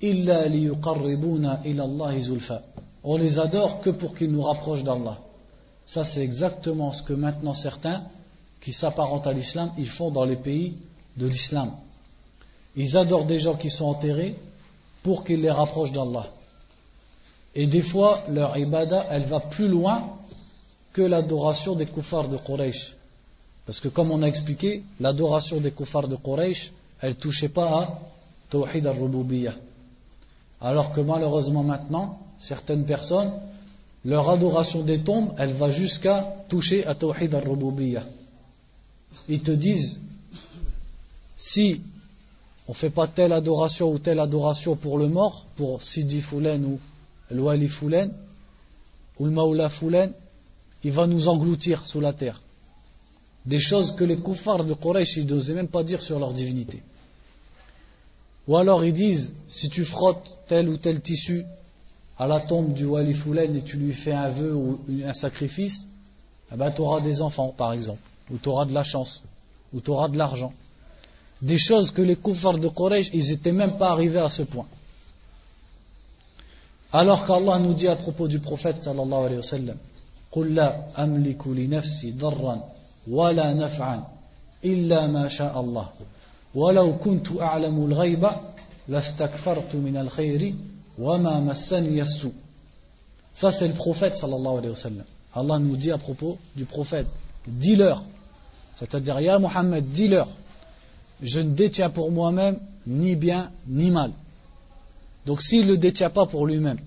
[0.00, 2.14] illa liyuqarribuna ila Allah.
[3.04, 5.18] On les adore que pour qu'ils nous rapprochent d'Allah.
[5.88, 8.02] Ça c'est exactement ce que maintenant certains
[8.60, 10.74] qui s'apparentent à l'islam, ils font dans les pays
[11.16, 11.70] de l'islam.
[12.76, 14.36] Ils adorent des gens qui sont enterrés
[15.02, 16.26] pour qu'ils les rapprochent d'Allah.
[17.54, 20.12] Et des fois, leur ibadah, elle va plus loin
[20.92, 22.94] que l'adoration des koufars de Quraysh.
[23.64, 26.70] Parce que comme on a expliqué, l'adoration des koufars de Quraysh,
[27.00, 28.00] elle ne touchait pas à
[28.50, 29.54] Tawhid al-Rububiyyah.
[30.60, 33.32] Alors que malheureusement maintenant, certaines personnes,
[34.08, 38.06] leur adoration des tombes, elle va jusqu'à toucher à Tawhid al-Rububiyyah.
[39.28, 39.98] Ils te disent,
[41.36, 41.82] si
[42.66, 46.64] on ne fait pas telle adoration ou telle adoration pour le mort, pour Sidi Foulen
[46.64, 46.80] ou
[47.30, 48.10] Wali Foulen,
[49.18, 50.10] ou le Maoula Foulen,
[50.84, 52.40] il va nous engloutir sous la terre.
[53.44, 56.82] Des choses que les koufars de Quraysh n'osaient même pas dire sur leur divinité.
[58.46, 61.44] Ou alors ils disent, si tu frottes tel ou tel tissu
[62.17, 65.87] à la tombe du Wali Foulen et tu lui fais un vœu ou un sacrifice,
[66.51, 69.23] eh ben, tu auras des enfants par exemple, ou tu auras de la chance,
[69.73, 70.53] ou tu auras de l'argent
[71.43, 74.65] des choses que les koufars de Quraysh, ils n'étaient même pas arrivés à ce point.
[76.93, 79.77] Alors qu'Allah nous dit à propos du prophète sallallahu alayhi wa sallam,
[80.33, 82.69] قل لا أملك لنفسي ضرا
[83.07, 84.03] ولا نفعا
[84.65, 85.87] إلا ما شاء الله
[86.55, 88.29] ولو كنت أعلم الغيب
[88.87, 90.76] لاستكثرت من الخير وما مسني السوء
[93.34, 95.04] ça c'est le prophète sallallahu alayhi wa sallam.
[95.34, 97.06] Allah nous dit à propos du prophète,
[97.46, 98.02] dis-leur,
[98.76, 100.28] c'est-à-dire, Ya Muhammad, dis-leur,
[101.22, 104.12] je ne détiens pour moi-même ni bien ni mal.
[105.26, 106.78] Donc s'il ne le détient pas pour lui-même,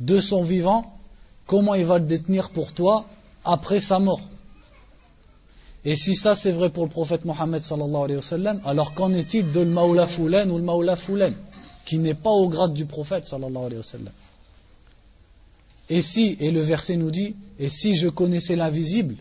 [0.00, 0.92] de son vivant,
[1.46, 3.06] comment il va le détenir pour toi
[3.44, 4.20] après sa mort?
[5.84, 9.12] Et si ça c'est vrai pour le prophète Mohammed sallallahu alayhi wa sallam, alors qu'en
[9.12, 11.34] est-il de le Maoula Foulen ou le Maoula Foulen,
[11.86, 14.12] qui n'est pas au grade du prophète sallallahu alayhi wa sallam
[15.88, 19.14] Et si, et le verset nous dit, et si je connaissais l'invisible,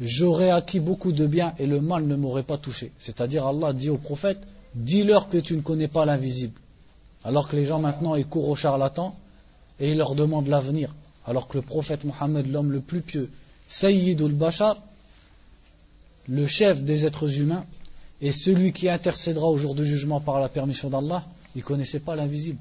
[0.00, 2.90] j'aurais acquis beaucoup de bien et le mal ne m'aurait pas touché.
[2.98, 4.38] C'est-à-dire Allah dit au prophète,
[4.74, 6.58] dis-leur que tu ne connais pas l'invisible.
[7.22, 9.14] Alors que les gens maintenant ils courent au charlatan
[9.78, 10.94] et ils leur demandent l'avenir.
[11.26, 13.30] Alors que le prophète Mohammed, l'homme le plus pieux,
[13.68, 14.78] Sayyidul Bashar,
[16.28, 17.66] le chef des êtres humains
[18.22, 22.00] et celui qui intercédera au jour du jugement par la permission d'Allah, il ne connaissait
[22.00, 22.58] pas l'invisible.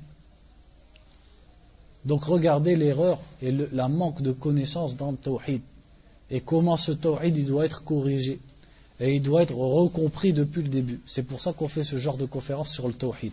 [2.06, 5.62] Donc regardez l'erreur et le, la manque de connaissance dans le tawhid
[6.30, 8.40] et comment ce tawhid il doit être corrigé
[9.00, 11.02] et il doit être recompris depuis le début.
[11.06, 13.32] C'est pour ça qu'on fait ce genre de conférence sur le tawhid.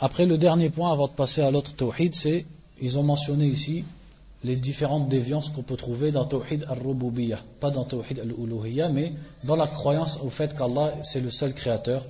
[0.00, 2.46] Après le dernier point avant de passer à l'autre tawhid, c'est
[2.80, 3.84] ils ont mentionné ici
[4.44, 9.12] les différentes déviances qu'on peut trouver dans Tawhid al-Rububiyyah, pas dans Tawhid al-Uluhiyyah, mais
[9.44, 12.04] dans la croyance au fait qu'Allah c'est le seul créateur.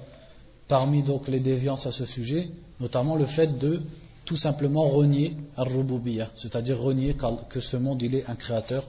[0.68, 3.80] Parmi donc les déviances à ce sujet, notamment le fait de
[4.26, 7.16] tout simplement renier al-Rububiyyah, c'est-à-dire renier
[7.48, 8.84] que ce monde il est un créateur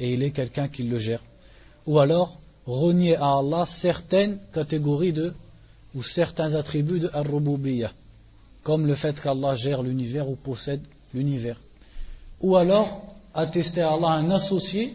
[0.00, 1.22] et il est quelqu'un qui le gère.
[1.86, 5.32] Ou alors renier à Allah certaines catégories de
[5.94, 7.92] ou certains attributs de al-Rububiyyah,
[8.64, 10.80] comme le fait qu'Allah gère l'univers ou possède
[11.14, 11.60] l'univers.
[12.42, 13.02] Ou alors,
[13.34, 14.94] attester à Allah un associé,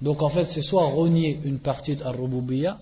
[0.00, 2.78] donc en fait c'est soit renier une partie de Ar-Rububiyya,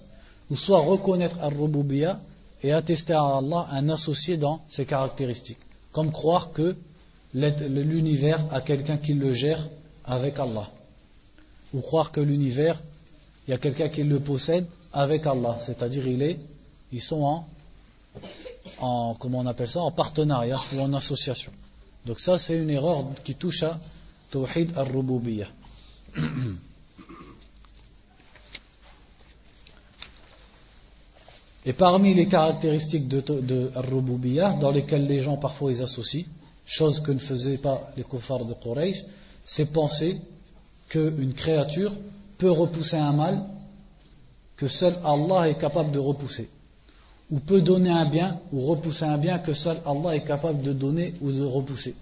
[0.50, 2.20] ou soit reconnaître Ar-Rububiyya
[2.62, 5.58] et attester à Allah un associé dans ses caractéristiques.
[5.90, 6.76] Comme croire que
[7.34, 9.66] l'univers a quelqu'un qui le gère
[10.04, 10.68] avec Allah.
[11.74, 12.80] Ou croire que l'univers,
[13.46, 15.58] il y a quelqu'un qui le possède avec Allah.
[15.64, 16.38] C'est-à-dire, il est,
[16.92, 17.46] ils sont en,
[18.80, 21.52] en, comment on appelle ça, en partenariat ou en association.
[22.06, 23.78] Donc ça, c'est une erreur qui touche à
[24.30, 25.48] Tawhid al-Rububiyyah.
[31.64, 33.70] Et parmi les caractéristiques de, de
[34.60, 36.24] dans lesquelles les gens parfois ils associent,
[36.66, 39.04] chose que ne faisaient pas les kuffars de Quraysh,
[39.44, 40.20] c'est penser
[40.88, 41.92] qu'une créature
[42.38, 43.44] peut repousser un mal
[44.56, 46.48] que seul Allah est capable de repousser
[47.32, 50.72] ou peut donner un bien ou repousser un bien que seul Allah est capable de
[50.72, 51.94] donner ou de repousser.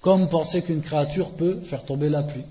[0.00, 2.44] Comme penser qu'une créature peut faire tomber la pluie,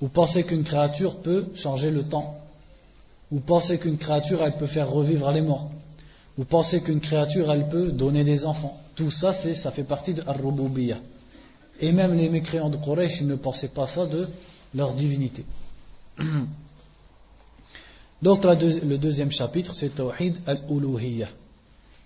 [0.00, 2.38] ou penser qu'une créature peut changer le temps,
[3.32, 5.70] ou penser qu'une créature elle peut faire revivre les morts,
[6.38, 8.80] ou penser qu'une créature elle peut donner des enfants.
[8.94, 10.36] Tout ça, c'est, ça fait partie de ar
[11.80, 14.28] Et même les mécréants de Quraysh, ne pensaient pas ça de
[14.72, 15.44] leur divinité.
[18.22, 21.28] Donc le deuxième chapitre, c'est Tawhid al-Uluhiyya.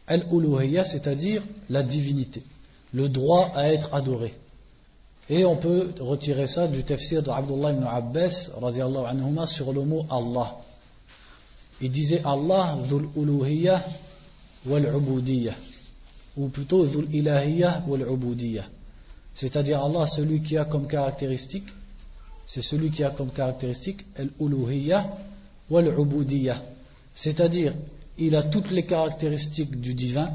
[0.07, 2.43] Al-Uluhiyya, c'est-à-dire la divinité,
[2.93, 4.35] le droit à être adoré.
[5.29, 8.51] Et on peut retirer ça du tafsir de Abdullah ibn Abbas
[9.07, 10.57] anhuma, sur le mot Allah.
[11.81, 13.83] Il disait Allah dhul uluhiyya
[14.67, 15.55] wal ubudiyya
[16.37, 18.65] ou plutôt dhul ilahiyya wal ubudiyya.
[19.35, 21.69] C'est-à-dire Allah celui qui a comme caractéristique
[22.47, 25.07] c'est celui qui a comme caractéristique al-uluhiyya
[27.15, 27.75] c'est-à-dire,
[28.19, 30.31] il a toutes les caractéristiques du divin,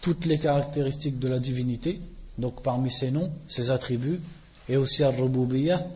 [0.00, 2.00] toutes les caractéristiques de la divinité,
[2.38, 4.20] donc parmi ses noms, ses attributs,
[4.68, 5.86] et aussi al-rububiyya,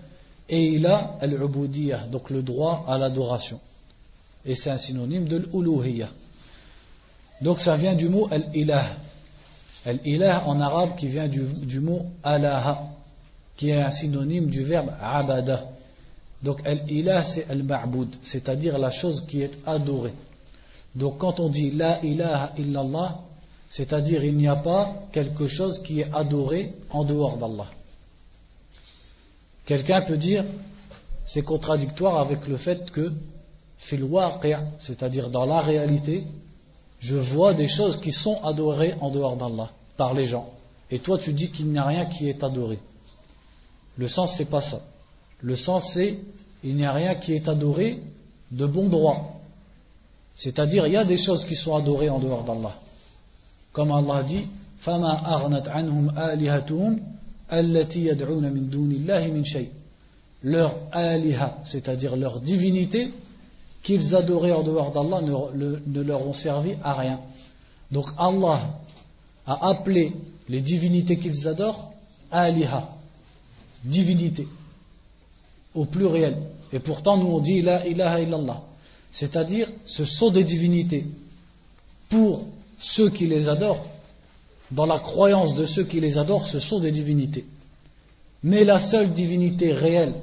[0.48, 1.38] et il a al
[2.10, 3.60] donc le droit à l'adoration.
[4.44, 6.08] Et c'est un synonyme de l'uluhiyya.
[7.40, 8.84] Donc ça vient du mot al-ilah.
[9.86, 12.88] Al-ilah en arabe qui vient du, du mot alaha,
[13.56, 15.68] qui est un synonyme du verbe abada.
[16.42, 20.14] Donc, al-ilah, c'est al-ma'boud, c'est-à-dire la chose qui est adorée.
[20.94, 23.20] Donc, quand on dit la ilaha illallah,
[23.68, 27.66] c'est-à-dire il n'y a pas quelque chose qui est adoré en dehors d'Allah.
[29.64, 30.44] Quelqu'un peut dire,
[31.26, 33.12] c'est contradictoire avec le fait que,
[33.78, 36.24] c'est-à-dire dans la réalité,
[36.98, 40.50] je vois des choses qui sont adorées en dehors d'Allah, par les gens.
[40.90, 42.80] Et toi, tu dis qu'il n'y a rien qui est adoré.
[43.96, 44.82] Le sens, c'est pas ça.
[45.41, 46.17] Le sens c'est
[46.63, 48.01] il n'y a rien qui est adoré
[48.51, 49.39] de bon droit.
[50.35, 52.75] C'est-à-dire il y a des choses qui sont adorées en dehors d'Allah.
[53.71, 54.47] Comme Allah dit,
[54.79, 56.99] فَمَا أَغْنَتْ عَنْهُمْ آلِهَتُهُمْ
[57.51, 59.69] الَّتِي يَدْعُونَ مِن دُونِ اللَّهِ مِن شَيْءٍ
[60.43, 63.11] Leur aliha, c'est-à-dire leur divinité,
[63.83, 67.19] qu'ils adoraient en dehors d'Allah, ne, ne leur ont servi à rien.
[67.91, 68.59] Donc Allah
[69.47, 70.13] a appelé
[70.49, 71.93] les divinités qu'ils adorent
[72.31, 72.89] aliha,
[73.83, 74.47] divinité,
[75.74, 76.36] au pluriel.
[76.72, 78.62] Et pourtant, nous on dit la ilaha illallah.
[79.12, 81.06] C'est-à-dire, ce sont des divinités.
[82.08, 82.46] Pour
[82.78, 83.86] ceux qui les adorent,
[84.70, 87.44] dans la croyance de ceux qui les adorent, ce sont des divinités.
[88.42, 90.14] Mais la seule divinité réelle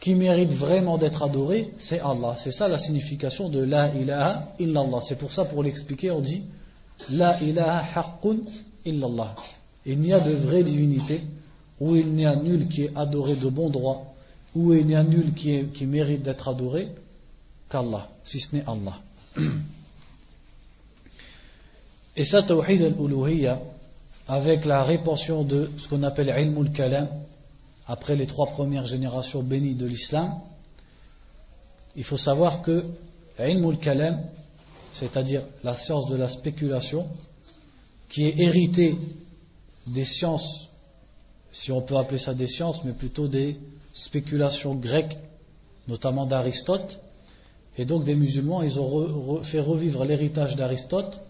[0.00, 2.36] qui mérite vraiment d'être adorée, c'est Allah.
[2.38, 5.00] C'est ça la signification de la ilaha illallah.
[5.02, 6.42] C'est pour ça, pour l'expliquer, on dit
[7.10, 8.38] la ilaha haqqun
[8.84, 9.34] illallah.
[9.86, 11.22] Il n'y a de vraie divinité
[11.80, 14.14] où il n'y a nul qui est adoré de bon droit,
[14.54, 16.88] où il n'y a nul qui, mérite d'être adoré
[17.68, 18.98] qu'Allah, si ce n'est Allah.
[22.16, 23.60] Et ça, tawhid al-uluhiyya,
[24.26, 27.08] avec la répansion de ce qu'on appelle ilm kalam
[27.86, 30.40] après les trois premières générations bénies de l'islam,
[31.96, 32.84] il faut savoir que
[33.38, 34.20] ilm al-kalam,
[34.94, 37.06] c'est-à-dire la science de la spéculation,
[38.08, 38.96] qui est héritée
[39.86, 40.68] des sciences,
[41.52, 43.58] si on peut appeler ça des sciences, mais plutôt des
[43.98, 45.18] spéculations grecques,
[45.88, 47.00] notamment d'Aristote,
[47.76, 51.20] et donc des musulmans, ils ont fait revivre l'héritage d'Aristote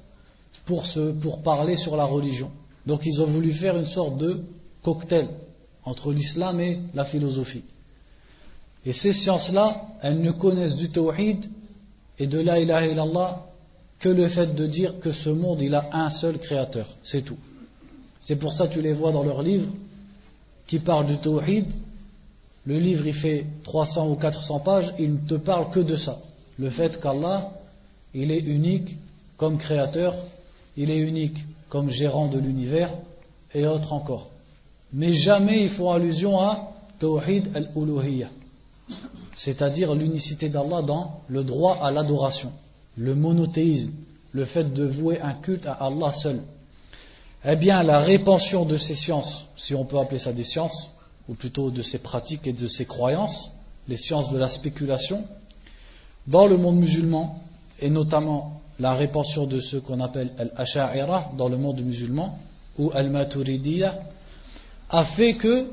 [0.64, 0.84] pour,
[1.20, 2.50] pour parler sur la religion.
[2.86, 4.42] Donc ils ont voulu faire une sorte de
[4.82, 5.28] cocktail
[5.84, 7.64] entre l'islam et la philosophie.
[8.84, 11.44] Et ces sciences-là, elles ne connaissent du tawhid
[12.18, 13.46] et de la ilaha illallah
[13.98, 16.86] que le fait de dire que ce monde, il a un seul créateur.
[17.02, 17.38] C'est tout.
[18.20, 19.72] C'est pour ça que tu les vois dans leurs livres
[20.66, 21.66] qui parlent du tawhid.
[22.68, 26.18] Le livre, il fait 300 ou 400 pages, il ne te parle que de ça.
[26.58, 27.50] Le fait qu'Allah,
[28.12, 28.98] il est unique
[29.38, 30.14] comme créateur,
[30.76, 31.38] il est unique
[31.70, 32.90] comme gérant de l'univers
[33.54, 34.28] et autres encore.
[34.92, 38.28] Mais jamais ils font allusion à Tawhid al-Uluhiyya,
[39.34, 42.52] c'est-à-dire l'unicité d'Allah dans le droit à l'adoration
[42.98, 43.92] le monothéisme,
[44.32, 46.42] le fait de vouer un culte à Allah seul.
[47.46, 50.90] Eh bien, la répansion de ces sciences, si on peut appeler ça des sciences,
[51.28, 53.52] ou plutôt de ces pratiques et de ces croyances,
[53.86, 55.24] les sciences de la spéculation,
[56.26, 57.42] dans le monde musulman,
[57.80, 62.38] et notamment la répansion de ce qu'on appelle al-asha'ira dans le monde musulman,
[62.78, 63.94] ou al-maturidiyya,
[64.90, 65.66] a fait que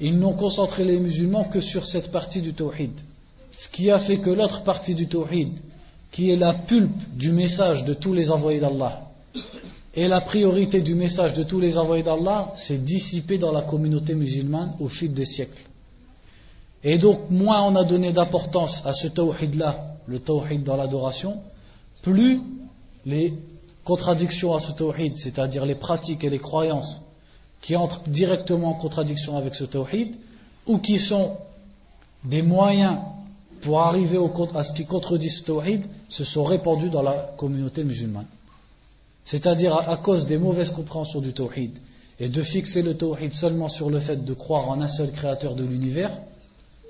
[0.00, 2.92] ils n'ont concentré les musulmans que sur cette partie du tawhid.
[3.56, 5.52] Ce qui a fait que l'autre partie du tawhid,
[6.10, 9.02] qui est la pulpe du message de tous les envoyés d'Allah.
[9.94, 14.14] Et la priorité du message de tous les envoyés d'Allah s'est dissipée dans la communauté
[14.14, 15.64] musulmane au fil des siècles.
[16.84, 21.38] Et donc, moins on a donné d'importance à ce tawhid-là, le tawhid dans l'adoration,
[22.02, 22.40] plus
[23.04, 23.34] les
[23.84, 27.00] contradictions à ce tawhid, c'est-à-dire les pratiques et les croyances
[27.60, 30.14] qui entrent directement en contradiction avec ce tawhid,
[30.66, 31.36] ou qui sont
[32.24, 32.98] des moyens
[33.60, 34.18] pour arriver
[34.54, 38.26] à ce qui contredit ce tawhid, se sont répandus dans la communauté musulmane.
[39.24, 41.78] C'est-à-dire à, cause des mauvaises compréhensions du tawhid
[42.18, 45.54] et de fixer le tawhid seulement sur le fait de croire en un seul créateur
[45.54, 46.10] de l'univers,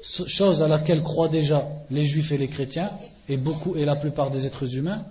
[0.02, 2.90] chose à laquelle croient déjà les juifs et les chrétiens,
[3.28, 5.04] et beaucoup et la plupart des êtres humains,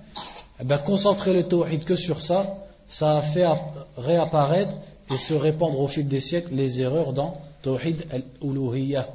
[0.59, 2.57] eh bien, concentrer le tawhid que sur ça,
[2.89, 3.45] ça a fait
[3.97, 4.74] réapparaître
[5.11, 9.07] et se répandre au fil des siècles les erreurs dans tawhid al-uluhiyya,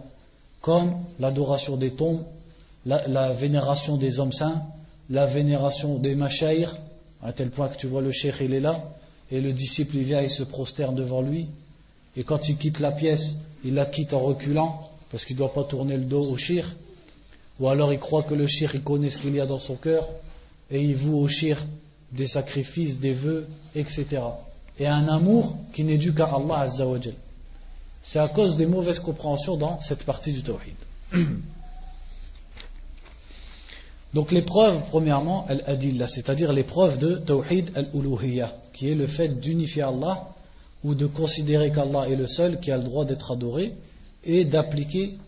[0.61, 2.25] comme l'adoration des tombes,
[2.87, 4.63] la, vénération des hommes saints,
[5.11, 6.77] la vénération des machaïrs,
[7.25, 8.85] à tel point que tu vois le cheikh il est là,
[9.33, 11.49] et le disciple il vient et se prosterne devant lui,
[12.17, 15.53] et quand il quitte la pièce, il la quitte en reculant, parce qu'il ne doit
[15.53, 16.77] pas tourner le dos au shir,
[17.59, 19.77] ou alors il croit que le shir il connaît ce qu'il y a dans son
[19.77, 20.09] cœur,
[20.71, 21.65] et il voue au shir
[22.13, 24.07] des sacrifices, des vœux, etc.
[24.79, 27.15] Et un amour qui n'est dû qu'à Allah Azzawajal.
[28.03, 30.75] C'est à cause des mauvaises compréhensions dans cette partie du tawhid.
[34.15, 40.29] Donc l'épreuve, premièrement, al-adilla, c'est-à-dire l'épreuve de tawhid al-uluhiyya, qui est le fait d'unifier Allah
[40.85, 43.75] ou de considérer qu'Allah est le seul qui a le droit d'être adoré
[44.23, 45.19] et d'appliquer,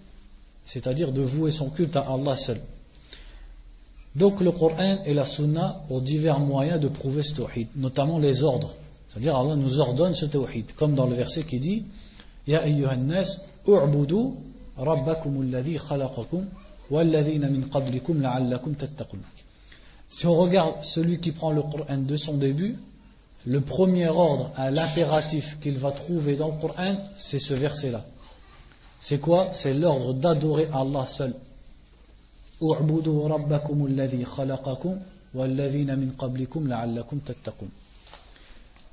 [0.66, 2.60] c'est-à-dire de vouer son culte à Allah seul.
[4.14, 8.44] Donc le Coran et la Sunna ont divers moyens de prouver ce tawhid, notamment les
[8.44, 8.76] ordres.
[9.08, 11.84] C'est-à-dire Allah nous ordonne ce tawhid, comme dans le verset qui dit
[12.46, 14.34] Ya ayyuhan nas, u'budu
[14.78, 16.46] rabbakum alladhi khalaqakum
[20.08, 22.76] si on regarde celui qui prend le Coran de son début,
[23.44, 28.04] le premier ordre à l'impératif qu'il va trouver dans le Coran, c'est ce verset-là.
[28.98, 29.50] C'est quoi?
[29.52, 31.34] C'est l'ordre d'adorer Allah seul.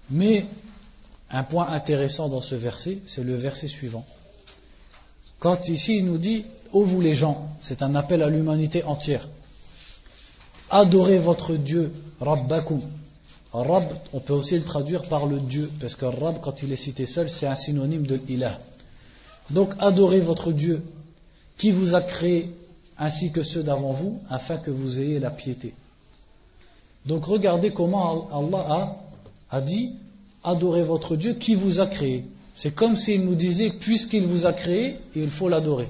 [0.10, 0.46] Mais
[1.32, 4.06] un point intéressant dans ce verset, c'est le verset suivant.
[5.40, 9.30] Quand ici il nous dit Ô vous les gens, c'est un appel à l'humanité entière.
[10.72, 12.82] Adorez votre Dieu, Rabbakum.
[13.54, 16.78] Rabb, on peut aussi le traduire par le Dieu, parce que Rabb, quand il est
[16.78, 18.60] cité seul, c'est un synonyme de l'ilah.
[19.52, 20.82] Donc adorez votre Dieu,
[21.60, 22.50] qui vous a créé
[22.98, 25.76] ainsi que ceux d'avant vous, afin que vous ayez la piété.
[27.06, 28.98] Donc regardez comment Allah
[29.52, 29.92] a, a dit
[30.44, 32.26] adorez votre Dieu qui vous a créé.
[32.56, 35.90] C'est comme s'il nous disait puisqu'il vous a créé, il faut l'adorer.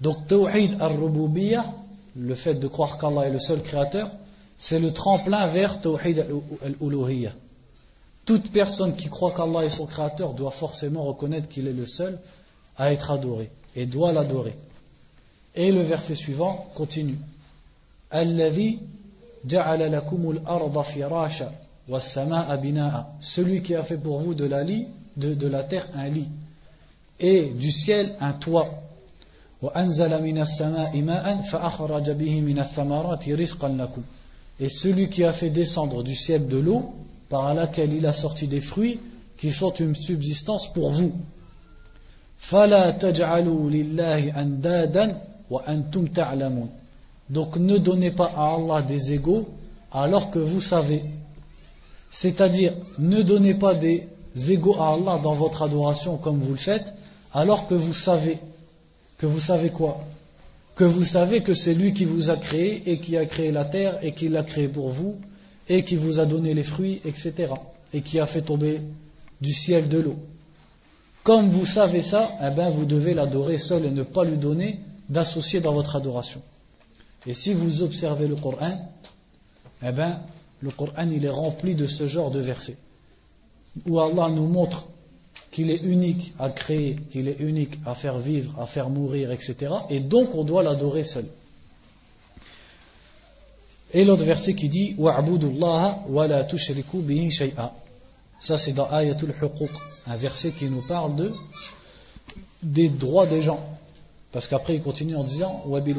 [0.00, 1.64] Donc Tawhid al-Rububiyyah,
[2.16, 4.10] le fait de croire qu'Allah est le seul créateur,
[4.58, 6.26] c'est le tremplin vers Tawhid
[6.62, 7.32] al-Uluhiyyah.
[8.24, 12.18] Toute personne qui croit qu'Allah est son créateur doit forcément reconnaître qu'il est le seul
[12.76, 14.54] à être adoré et doit l'adorer.
[15.54, 17.18] Et le verset suivant continue.
[23.20, 26.28] Celui qui a fait pour vous de la, de, la terre un lit
[27.18, 28.82] et du ciel un toit.
[34.60, 36.92] Et celui qui a fait descendre du ciel de l'eau
[37.28, 39.00] par laquelle il a sorti des fruits
[39.36, 41.12] qui sont une subsistance pour vous.
[47.30, 49.48] Donc ne donnez pas à Allah des égaux
[49.92, 51.02] alors que vous savez.
[52.10, 54.08] C'est-à-dire, ne donnez pas des
[54.48, 56.94] égaux à Allah dans votre adoration comme vous le faites,
[57.32, 58.38] alors que vous savez.
[59.18, 60.04] Que vous savez quoi?
[60.74, 63.64] Que vous savez que c'est lui qui vous a créé et qui a créé la
[63.64, 65.18] terre et qui l'a créé pour vous
[65.68, 67.52] et qui vous a donné les fruits, etc.
[67.92, 68.80] Et qui a fait tomber
[69.40, 70.16] du ciel de l'eau.
[71.24, 74.80] Comme vous savez ça, eh ben vous devez l'adorer seul et ne pas lui donner
[75.08, 76.40] d'associer dans votre adoration.
[77.26, 78.90] Et si vous observez le Coran,
[79.82, 80.20] eh ben,
[80.62, 82.76] le Coran il est rempli de ce genre de versets
[83.86, 84.86] où Allah nous montre
[85.58, 89.56] qu'il est unique à créer, qu'il est unique à faire vivre, à faire mourir, etc.
[89.90, 91.24] Et donc on doit l'adorer seul.
[93.92, 95.20] Et l'autre verset qui dit wa
[97.30, 97.72] shay'a.
[98.38, 99.72] Ça c'est dans Ayatul Huquq,
[100.06, 101.32] un verset qui nous parle de
[102.62, 103.58] des droits des gens.
[104.30, 105.98] Parce qu'après il continue en disant wa bil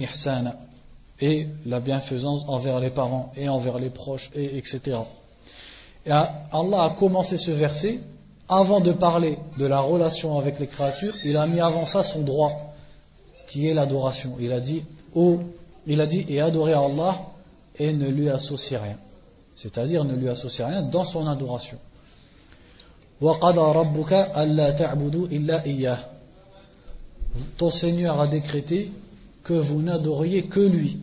[0.00, 0.56] ihsana
[1.20, 4.98] et la bienfaisance envers les parents et envers les proches et etc.
[6.04, 8.00] Et Allah a commencé ce verset
[8.48, 12.22] avant de parler de la relation avec les créatures, il a mis avant ça son
[12.22, 12.74] droit,
[13.48, 14.36] qui est l'adoration.
[14.40, 14.84] Il a dit,
[15.14, 15.40] oh,
[15.86, 17.18] il a dit, et adorez Allah
[17.78, 18.96] et ne lui associez rien.
[19.54, 21.78] C'est-à-dire ne lui associez rien dans son adoration.
[27.56, 28.92] Ton Seigneur a décrété
[29.42, 30.98] que vous n'adoriez que lui.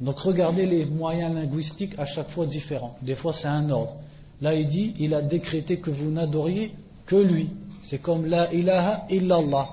[0.00, 2.96] Donc regardez les moyens linguistiques à chaque fois différents.
[3.02, 3.94] Des fois c'est un ordre.
[4.40, 6.72] Là, il dit, il a décrété que vous n'adoriez
[7.06, 7.48] que lui.
[7.82, 9.68] C'est comme la ilaha illallah.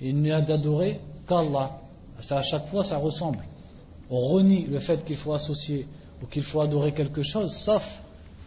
[0.00, 0.98] Il n'y a d'adorer
[1.28, 1.78] qu'Allah.
[2.20, 3.38] Ça, à chaque fois, ça ressemble.
[4.10, 5.86] On renie le fait qu'il faut associer
[6.22, 8.02] ou qu'il faut adorer quelque chose, sauf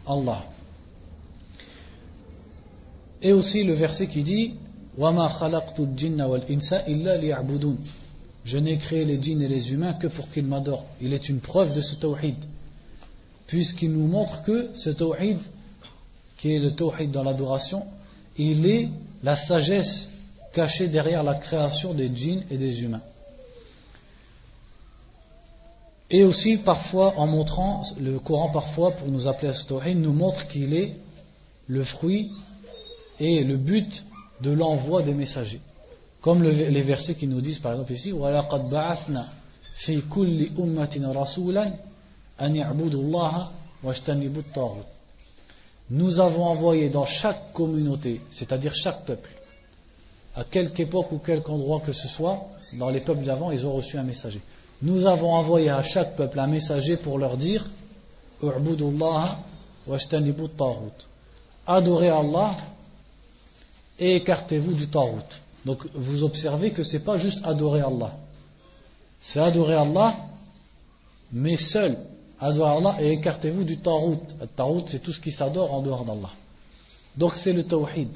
[0.07, 0.43] Allah.
[3.21, 4.55] Et aussi le verset qui dit
[8.45, 10.85] Je n'ai créé les djinns et les humains que pour qu'ils m'adorent.
[11.01, 12.35] Il est une preuve de ce tawhid
[13.47, 15.39] puisqu'il nous montre que ce tawhid,
[16.37, 17.85] qui est le tawhid dans l'adoration,
[18.37, 18.89] il est
[19.23, 20.09] la sagesse
[20.53, 23.01] cachée derrière la création des djinns et des humains.
[26.11, 30.13] Et aussi, parfois, en montrant, le Coran, parfois, pour nous appeler à ce tawhid, nous
[30.13, 30.93] montre qu'il est
[31.67, 32.31] le fruit
[33.19, 34.03] et le but
[34.41, 35.61] de l'envoi des messagers.
[36.21, 39.27] Comme les versets qui nous disent, par exemple, ici, «Wa laqad ba'athna
[39.75, 41.03] fi kulli ummatin»
[45.89, 49.29] nous avons envoyé dans chaque communauté, c'est-à-dire chaque peuple,
[50.35, 53.73] à quelque époque ou quelque endroit que ce soit, dans les peuples d'avant, ils ont
[53.73, 54.41] reçu un messager.
[54.81, 57.65] Nous avons envoyé à chaque peuple un messager pour leur dire
[61.67, 62.51] Adorez Allah
[63.99, 65.41] et écartez-vous du Tarut.
[65.65, 68.17] Donc vous observez que ce n'est pas juste adorer Allah.
[69.21, 70.15] C'est adorer Allah,
[71.31, 71.97] mais seul,
[72.40, 74.20] adorez Allah et écartez-vous du tarout.
[74.40, 76.30] Le tarout, c'est tout ce qui s'adore en dehors d'Allah.
[77.16, 78.08] Donc c'est le tawhid.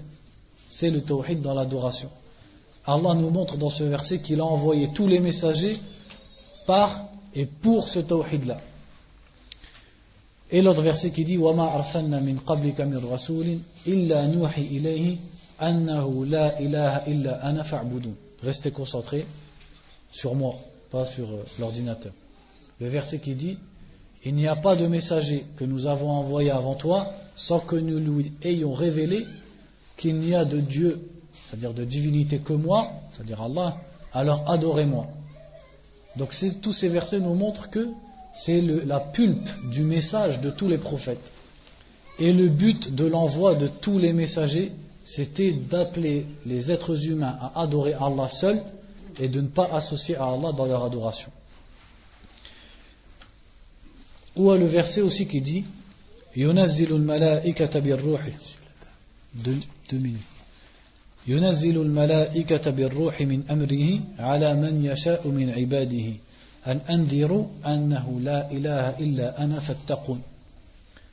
[0.69, 2.11] C'est le tawhid dans l'adoration.
[2.87, 5.79] Allah nous montre dans ce verset qu'il a envoyé tous les messagers
[6.67, 8.59] par et pour ce tawhid-là.
[10.51, 15.17] Et l'autre verset qui dit وَمَا أَرْسَلْنَا مِنْ قَبْلِكَ مِنْ رَسُولٍ إِلَّا نُوحِي إِلَيْهِ
[15.61, 19.27] أَنَّهُ لَا إِلَهَ إِلَّا أَنَا فَاعْبُدُونَ Restez concentrés
[20.13, 20.55] sur moi,
[20.91, 22.13] pas sur euh, l'ordinateur.
[22.79, 23.59] Le verset qui dit
[24.26, 28.00] il n'y a pas de messager que nous avons envoyé avant toi sans que nous
[28.00, 29.26] lui ayons révélé
[29.96, 31.00] qu'il n'y a de Dieu,
[31.34, 33.78] c'est-à-dire de divinité que moi, c'est-à-dire Allah,
[34.14, 35.08] alors adorez-moi.
[36.18, 37.88] Donc tous ces versets nous montrent que
[38.34, 41.32] c'est la pulpe du message de tous les prophètes.
[42.20, 44.74] Et le but de l'envoi de tous les messagers,
[45.06, 48.62] c'était d'appeler les êtres humains à adorer Allah seul
[49.20, 51.32] et de ne pas associer à Allah dans leur adoration.
[54.39, 55.65] Ou le verset aussi qui dit
[56.37, 58.23] ينزل الملائكة بالروح
[59.45, 60.35] deux minutes
[61.27, 66.13] ينزل الملائكة بالروح من أمره على من يشاء من عباده
[66.67, 70.23] أن أنذروا أنه لا إله إلا أنا فاتقون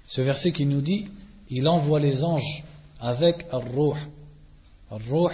[0.07, 1.05] Ce verset qui nous dit
[1.49, 2.63] il envoie les anges
[2.99, 3.97] avec ar-ruh.
[4.89, 5.33] Ar-ruh,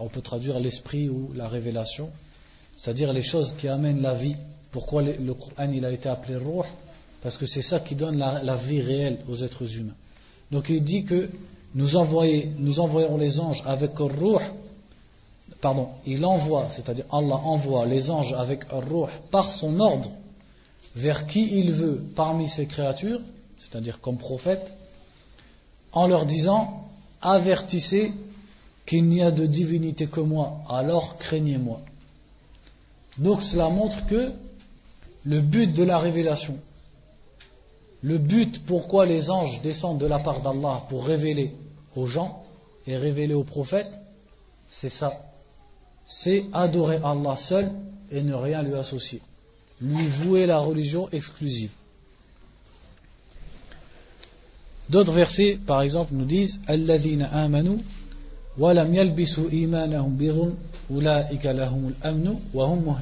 [0.00, 2.10] on peut traduire l'esprit ou la révélation,
[2.76, 4.36] c'est-à-dire les choses qui amènent la vie.
[4.70, 6.64] Pourquoi le Coran il a été appelé ruh
[7.21, 9.95] Parce que c'est ça qui donne la, vie réelle aux êtres humains.
[10.51, 11.29] Donc il dit que
[11.75, 11.89] nous,
[12.59, 14.43] nous envoyons les anges avec ar-ruh,
[15.61, 20.09] pardon, il envoie, c'est-à-dire Allah envoie les anges avec ar-ruh par son ordre
[20.95, 23.21] vers qui il veut parmi ses créatures,
[23.59, 24.71] c'est-à-dire comme prophète,
[25.91, 26.87] en leur disant
[27.21, 28.13] avertissez
[28.85, 31.81] qu'il n'y a de divinité que moi, alors craignez-moi.
[33.17, 34.31] Donc cela montre que
[35.25, 36.57] le but de la révélation,
[38.01, 41.51] le but pourquoi les anges descendent de la part d'Allah pour révéler
[41.95, 42.43] aux gens
[42.85, 43.91] et révéler aux prophètes,
[44.69, 45.19] c'est ça.
[46.05, 47.71] C'est adorer Allah seul
[48.11, 49.21] et ne rien lui associer.
[49.81, 51.71] Lui vouer la religion exclusive.
[54.89, 57.79] D'autres versets, par exemple, nous disent Alladhina amanu
[58.57, 60.55] wa lam yalbisu imanahum birun
[60.89, 61.53] ulaika
[62.03, 62.95] amnu wa hum.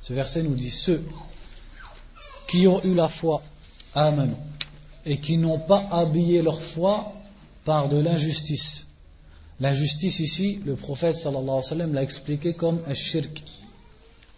[0.00, 1.02] Ce verset nous dit ceux
[2.48, 3.42] qui ont eu la foi,
[3.94, 4.34] amanu,
[5.04, 7.12] et qui n'ont pas habillé leur foi
[7.64, 8.86] par de l'injustice.
[9.60, 13.42] L'injustice ici, le prophète sallallahu alayhi wa l'a expliqué comme un shirk.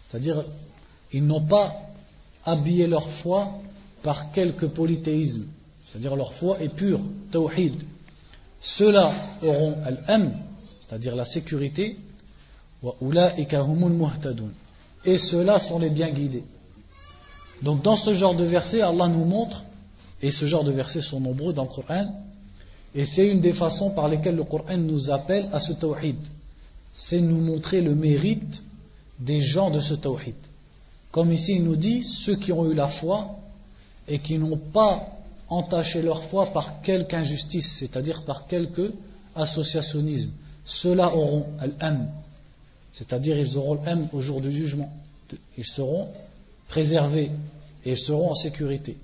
[0.07, 0.45] C'est-à-dire,
[1.11, 1.73] ils n'ont pas
[2.45, 3.59] habillé leur foi
[4.03, 5.45] par quelque polythéisme
[5.95, 6.99] c'est-à-dire leur foi est pure,
[7.31, 7.73] tawhid.
[8.59, 10.33] Ceux-là auront al-am,
[10.81, 11.95] c'est-à-dire la sécurité,
[15.05, 16.43] et ceux-là sont les bien guidés.
[17.61, 19.63] Donc dans ce genre de verset, Allah nous montre,
[20.21, 22.07] et ce genre de versets sont nombreux dans le Coran,
[22.93, 26.17] et c'est une des façons par lesquelles le Coran nous appelle à ce tawhid.
[26.93, 28.63] C'est nous montrer le mérite
[29.19, 30.35] des gens de ce tawhid.
[31.11, 33.35] Comme ici il nous dit, ceux qui ont eu la foi
[34.07, 35.07] et qui n'ont pas
[35.49, 38.93] entacher leur foi par quelque injustice, c'est-à-dire par quelque
[39.35, 40.31] associationnisme.
[40.65, 41.45] Ceux-là auront
[41.79, 42.07] l'âme,
[42.93, 44.91] c'est-à-dire ils auront l'âme au jour du jugement.
[45.57, 46.07] Ils seront
[46.67, 47.31] préservés
[47.85, 48.97] et ils seront en sécurité.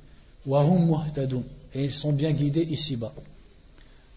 [0.48, 3.14] Et ils sont bien guidés ici-bas.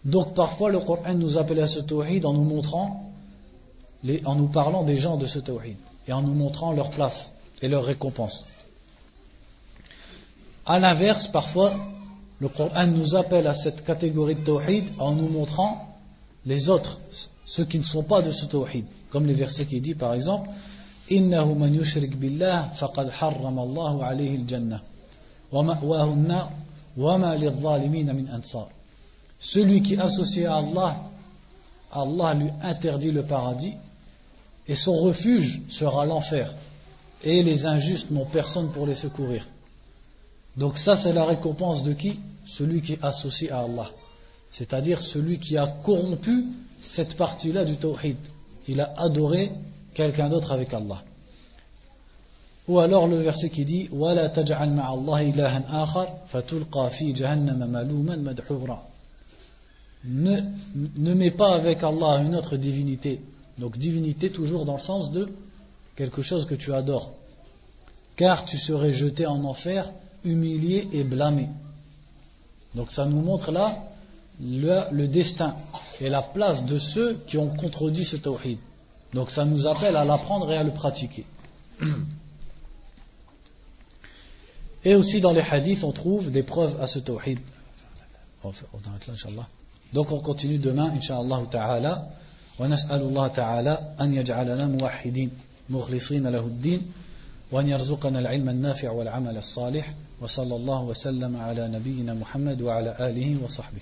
[0.03, 3.11] Donc parfois le Coran nous appelle à ce tawhid en nous montrant,
[4.25, 5.77] en nous parlant des gens de ce tawhid
[6.07, 7.31] et en nous montrant leur place
[7.61, 8.45] et leur récompense.
[10.67, 11.73] À l'inverse, parfois,
[12.39, 15.97] le Coran nous appelle à cette catégorie de tawhid en nous montrant
[16.45, 16.99] les autres,
[17.45, 18.85] ceux qui ne sont pas de ce tawhid.
[19.09, 20.49] Comme les versets qui dit par exemple
[21.12, 24.80] إنه من يشرك بالله فقد حرم الله عليه الجنة
[25.52, 26.50] ومأواه النار
[26.96, 28.68] وما للظالمين من أنصار
[29.40, 30.96] Celui qui associe à Allah,
[31.92, 33.72] Allah lui interdit le paradis
[34.68, 36.52] et son refuge sera l'enfer.
[37.24, 39.46] Et les injustes n'ont personne pour les secourir.
[40.58, 43.90] Donc ça, c'est la récompense de qui Celui qui est associé à Allah.
[44.50, 46.44] C'est-à-dire celui qui a corrompu
[46.82, 48.16] cette partie-là du tawhid.
[48.68, 49.52] Il a adoré
[49.94, 51.02] quelqu'un d'autre avec Allah.
[52.68, 57.58] Ou alors le verset qui dit وَلَا تَجْعَلْ مَعَ اللَّهِ إِلَهًا آخَرَ فَتُلْقَى فِي جَهَنَّمَ
[57.58, 58.90] مَلُومًا مَدْحُورًا
[60.04, 60.40] ne,
[60.96, 63.20] ne mets pas avec Allah une autre divinité.
[63.58, 65.28] Donc divinité toujours dans le sens de
[65.96, 67.12] quelque chose que tu adores.
[68.16, 69.90] Car tu serais jeté en enfer
[70.24, 71.48] humilié et blâmé.
[72.74, 73.76] Donc ça nous montre là
[74.40, 75.56] le, destin
[76.00, 78.58] et la place de ceux qui ont contredit ce tawhid.
[79.14, 81.24] Donc ça nous appelle à l'apprendre et à le pratiquer.
[84.84, 87.38] Et aussi dans les hadiths, on trouve des preuves à ce tawhid.
[89.92, 92.08] Donc on continue demain, Inch'Allah ta'ala.
[92.60, 95.30] ونسأل الله تعالى أن يجعلنا موحدين
[95.70, 96.92] مخلصين له الدين
[97.52, 103.80] وأن يرزقنا العلم النافع والعمل الصالح وصلى الله وسلم على نبينا محمد وعلى آله وصحبه